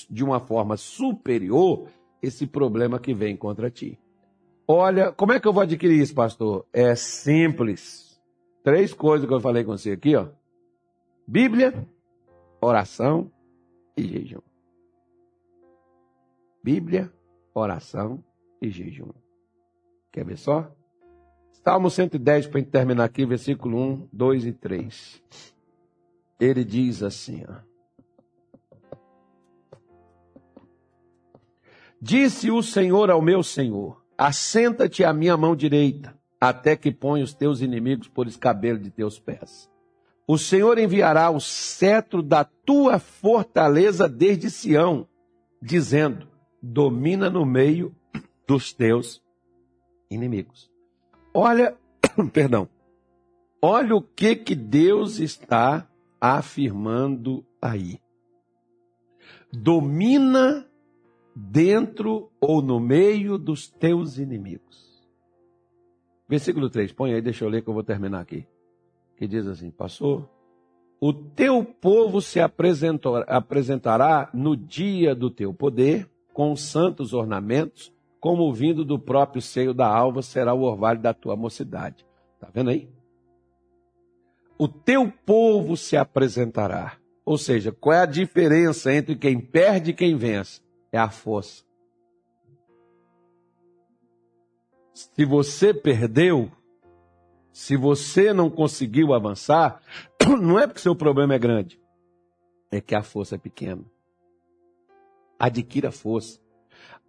de 0.08 0.24
uma 0.24 0.40
forma 0.40 0.78
superior 0.78 1.86
esse 2.22 2.46
problema 2.46 2.98
que 2.98 3.12
vem 3.12 3.36
contra 3.36 3.70
ti. 3.70 3.98
Olha, 4.68 5.12
como 5.12 5.32
é 5.32 5.38
que 5.38 5.46
eu 5.46 5.52
vou 5.52 5.62
adquirir 5.62 6.00
isso, 6.00 6.14
pastor? 6.14 6.66
É 6.72 6.94
simples. 6.94 8.20
Três 8.64 8.92
coisas 8.92 9.28
que 9.28 9.32
eu 9.32 9.40
falei 9.40 9.62
com 9.62 9.76
você 9.76 9.92
aqui, 9.92 10.16
ó. 10.16 10.28
Bíblia, 11.26 11.86
oração 12.60 13.30
e 13.96 14.02
jejum. 14.02 14.40
Bíblia, 16.62 17.12
oração 17.54 18.24
e 18.60 18.68
jejum. 18.68 19.12
Quer 20.10 20.24
ver 20.24 20.36
só? 20.36 20.68
Salmo 21.64 21.90
110, 21.90 22.48
para 22.48 22.62
terminar 22.64 23.04
aqui, 23.04 23.24
versículo 23.24 23.78
1, 23.78 24.08
2 24.12 24.46
e 24.46 24.52
3. 24.52 25.22
Ele 26.40 26.64
diz 26.64 27.02
assim, 27.02 27.44
ó. 27.48 27.54
Disse 32.00 32.50
o 32.50 32.62
Senhor 32.62 33.10
ao 33.10 33.22
meu 33.22 33.42
Senhor: 33.42 34.05
Assenta-te 34.18 35.04
à 35.04 35.12
minha 35.12 35.36
mão 35.36 35.54
direita, 35.54 36.16
até 36.40 36.76
que 36.76 36.90
ponha 36.90 37.24
os 37.24 37.34
teus 37.34 37.60
inimigos 37.60 38.08
por 38.08 38.26
escabelo 38.26 38.78
de 38.78 38.90
teus 38.90 39.18
pés. 39.18 39.70
O 40.26 40.38
Senhor 40.38 40.78
enviará 40.78 41.30
o 41.30 41.40
cetro 41.40 42.22
da 42.22 42.44
tua 42.44 42.98
fortaleza 42.98 44.08
desde 44.08 44.50
Sião, 44.50 45.06
dizendo: 45.62 46.26
domina 46.60 47.30
no 47.30 47.44
meio 47.46 47.94
dos 48.46 48.72
teus 48.72 49.22
inimigos. 50.10 50.70
Olha, 51.32 51.76
perdão. 52.32 52.68
Olha 53.60 53.94
o 53.94 54.02
que 54.02 54.36
que 54.36 54.54
Deus 54.54 55.18
está 55.18 55.88
afirmando 56.20 57.44
aí. 57.60 58.00
Domina 59.52 60.66
dentro 61.36 62.30
ou 62.40 62.62
no 62.62 62.80
meio 62.80 63.36
dos 63.36 63.68
teus 63.68 64.18
inimigos. 64.18 65.06
Versículo 66.28 66.70
3, 66.70 66.92
põe 66.92 67.12
aí, 67.12 67.20
deixa 67.20 67.44
eu 67.44 67.48
ler 67.48 67.62
que 67.62 67.68
eu 67.68 67.74
vou 67.74 67.84
terminar 67.84 68.20
aqui 68.20 68.46
que 69.16 69.26
diz 69.26 69.46
assim: 69.46 69.70
Passou, 69.70 70.28
o 71.00 71.12
teu 71.12 71.64
povo 71.64 72.20
se 72.20 72.38
apresentará 72.40 74.30
no 74.32 74.56
dia 74.56 75.14
do 75.14 75.30
teu 75.30 75.52
poder, 75.52 76.08
com 76.32 76.54
santos 76.54 77.12
ornamentos, 77.14 77.92
como 78.20 78.52
vindo 78.52 78.84
do 78.84 78.98
próprio 78.98 79.40
seio 79.40 79.72
da 79.72 79.86
alva 79.86 80.22
será 80.22 80.52
o 80.52 80.62
orvalho 80.62 81.00
da 81.00 81.14
tua 81.14 81.34
mocidade. 81.34 82.04
Está 82.34 82.48
vendo 82.52 82.70
aí? 82.70 82.88
O 84.58 84.68
teu 84.68 85.12
povo 85.24 85.76
se 85.76 85.96
apresentará. 85.96 86.96
Ou 87.24 87.36
seja, 87.36 87.72
qual 87.72 87.94
é 87.94 88.00
a 88.02 88.06
diferença 88.06 88.92
entre 88.92 89.16
quem 89.16 89.40
perde 89.40 89.90
e 89.90 89.94
quem 89.94 90.16
vence? 90.16 90.60
É 90.96 90.98
a 90.98 91.10
força. 91.10 91.62
Se 94.94 95.26
você 95.26 95.74
perdeu, 95.74 96.50
se 97.52 97.76
você 97.76 98.32
não 98.32 98.48
conseguiu 98.48 99.12
avançar, 99.12 99.82
não 100.40 100.58
é 100.58 100.66
porque 100.66 100.80
seu 100.80 100.96
problema 100.96 101.34
é 101.34 101.38
grande, 101.38 101.78
é 102.70 102.80
que 102.80 102.94
a 102.94 103.02
força 103.02 103.34
é 103.34 103.38
pequena. 103.38 103.84
Adquira 105.38 105.92
força. 105.92 106.40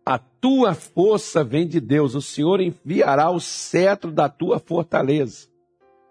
A 0.06 0.20
tua 0.20 0.74
força 0.74 1.42
vem 1.42 1.66
de 1.66 1.80
Deus. 1.80 2.14
O 2.14 2.22
Senhor 2.22 2.60
enviará 2.60 3.32
o 3.32 3.40
cetro 3.40 4.12
da 4.12 4.28
tua 4.28 4.60
fortaleza, 4.60 5.48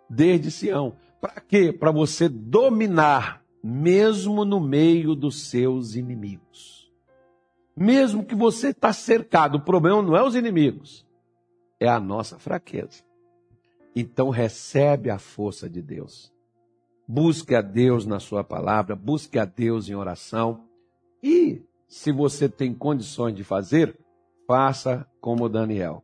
desde 0.08 0.50
Sião. 0.50 0.96
Para 1.20 1.42
quê? 1.42 1.74
Para 1.74 1.90
você 1.90 2.26
dominar, 2.26 3.44
mesmo 3.62 4.46
no 4.46 4.60
meio 4.60 5.14
dos 5.14 5.50
seus 5.50 5.94
inimigos. 5.94 6.85
Mesmo 7.76 8.24
que 8.24 8.34
você 8.34 8.68
está 8.68 8.92
cercado, 8.92 9.56
o 9.56 9.60
problema 9.60 10.00
não 10.00 10.16
é 10.16 10.22
os 10.22 10.34
inimigos, 10.34 11.06
é 11.78 11.86
a 11.86 12.00
nossa 12.00 12.38
fraqueza. 12.38 13.04
Então 13.94 14.30
recebe 14.30 15.10
a 15.10 15.18
força 15.18 15.68
de 15.68 15.82
Deus. 15.82 16.32
Busque 17.06 17.54
a 17.54 17.60
Deus 17.60 18.06
na 18.06 18.18
sua 18.18 18.42
palavra, 18.42 18.96
busque 18.96 19.38
a 19.38 19.44
Deus 19.44 19.88
em 19.88 19.94
oração. 19.94 20.64
E, 21.22 21.62
se 21.86 22.10
você 22.10 22.48
tem 22.48 22.74
condições 22.74 23.34
de 23.34 23.44
fazer, 23.44 23.98
faça 24.46 25.06
como 25.20 25.48
Daniel. 25.48 26.02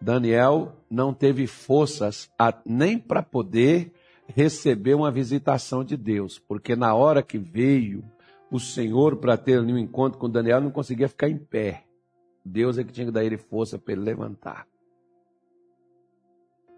Daniel 0.00 0.72
não 0.90 1.12
teve 1.12 1.46
forças 1.46 2.30
a, 2.38 2.54
nem 2.64 2.98
para 2.98 3.22
poder 3.22 3.92
receber 4.26 4.94
uma 4.94 5.10
visitação 5.10 5.84
de 5.84 5.96
Deus, 5.96 6.38
porque 6.38 6.74
na 6.74 6.94
hora 6.94 7.22
que 7.22 7.38
veio 7.38 8.04
o 8.50 8.60
Senhor 8.60 9.16
para 9.16 9.36
ter 9.36 9.60
um 9.60 9.78
encontro 9.78 10.18
com 10.18 10.30
Daniel, 10.30 10.60
não 10.60 10.70
conseguia 10.70 11.08
ficar 11.08 11.28
em 11.28 11.38
pé. 11.38 11.84
Deus 12.44 12.78
é 12.78 12.84
que 12.84 12.92
tinha 12.92 13.06
que 13.06 13.12
dar 13.12 13.24
ele 13.24 13.36
força 13.36 13.78
para 13.78 13.92
ele 13.92 14.02
levantar 14.02 14.66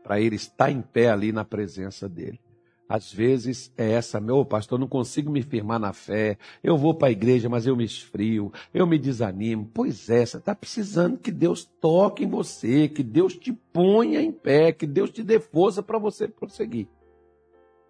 para 0.08 0.18
ele 0.18 0.36
estar 0.36 0.70
em 0.70 0.80
pé 0.80 1.10
ali 1.10 1.32
na 1.32 1.44
presença 1.44 2.08
dele. 2.08 2.40
Às 2.88 3.12
vezes 3.12 3.70
é 3.76 3.90
essa, 3.90 4.18
meu 4.18 4.42
pastor, 4.42 4.78
não 4.78 4.88
consigo 4.88 5.30
me 5.30 5.42
firmar 5.42 5.78
na 5.78 5.92
fé. 5.92 6.38
Eu 6.64 6.78
vou 6.78 6.94
para 6.94 7.08
a 7.08 7.10
igreja, 7.10 7.46
mas 7.46 7.66
eu 7.66 7.76
me 7.76 7.84
esfrio, 7.84 8.50
eu 8.72 8.86
me 8.86 8.98
desanimo. 8.98 9.70
Pois 9.74 10.08
é, 10.08 10.24
você 10.24 10.38
está 10.38 10.54
precisando 10.54 11.18
que 11.18 11.30
Deus 11.30 11.66
toque 11.78 12.24
em 12.24 12.26
você, 12.26 12.88
que 12.88 13.02
Deus 13.02 13.36
te 13.36 13.52
ponha 13.52 14.22
em 14.22 14.32
pé, 14.32 14.72
que 14.72 14.86
Deus 14.86 15.10
te 15.10 15.22
dê 15.22 15.38
força 15.38 15.82
para 15.82 15.98
você 15.98 16.26
prosseguir. 16.26 16.88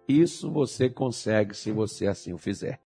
Isso 0.05 0.51
você 0.51 0.89
consegue 0.89 1.55
se 1.55 1.71
você 1.71 2.05
assim 2.05 2.33
o 2.33 2.37
fizer. 2.37 2.77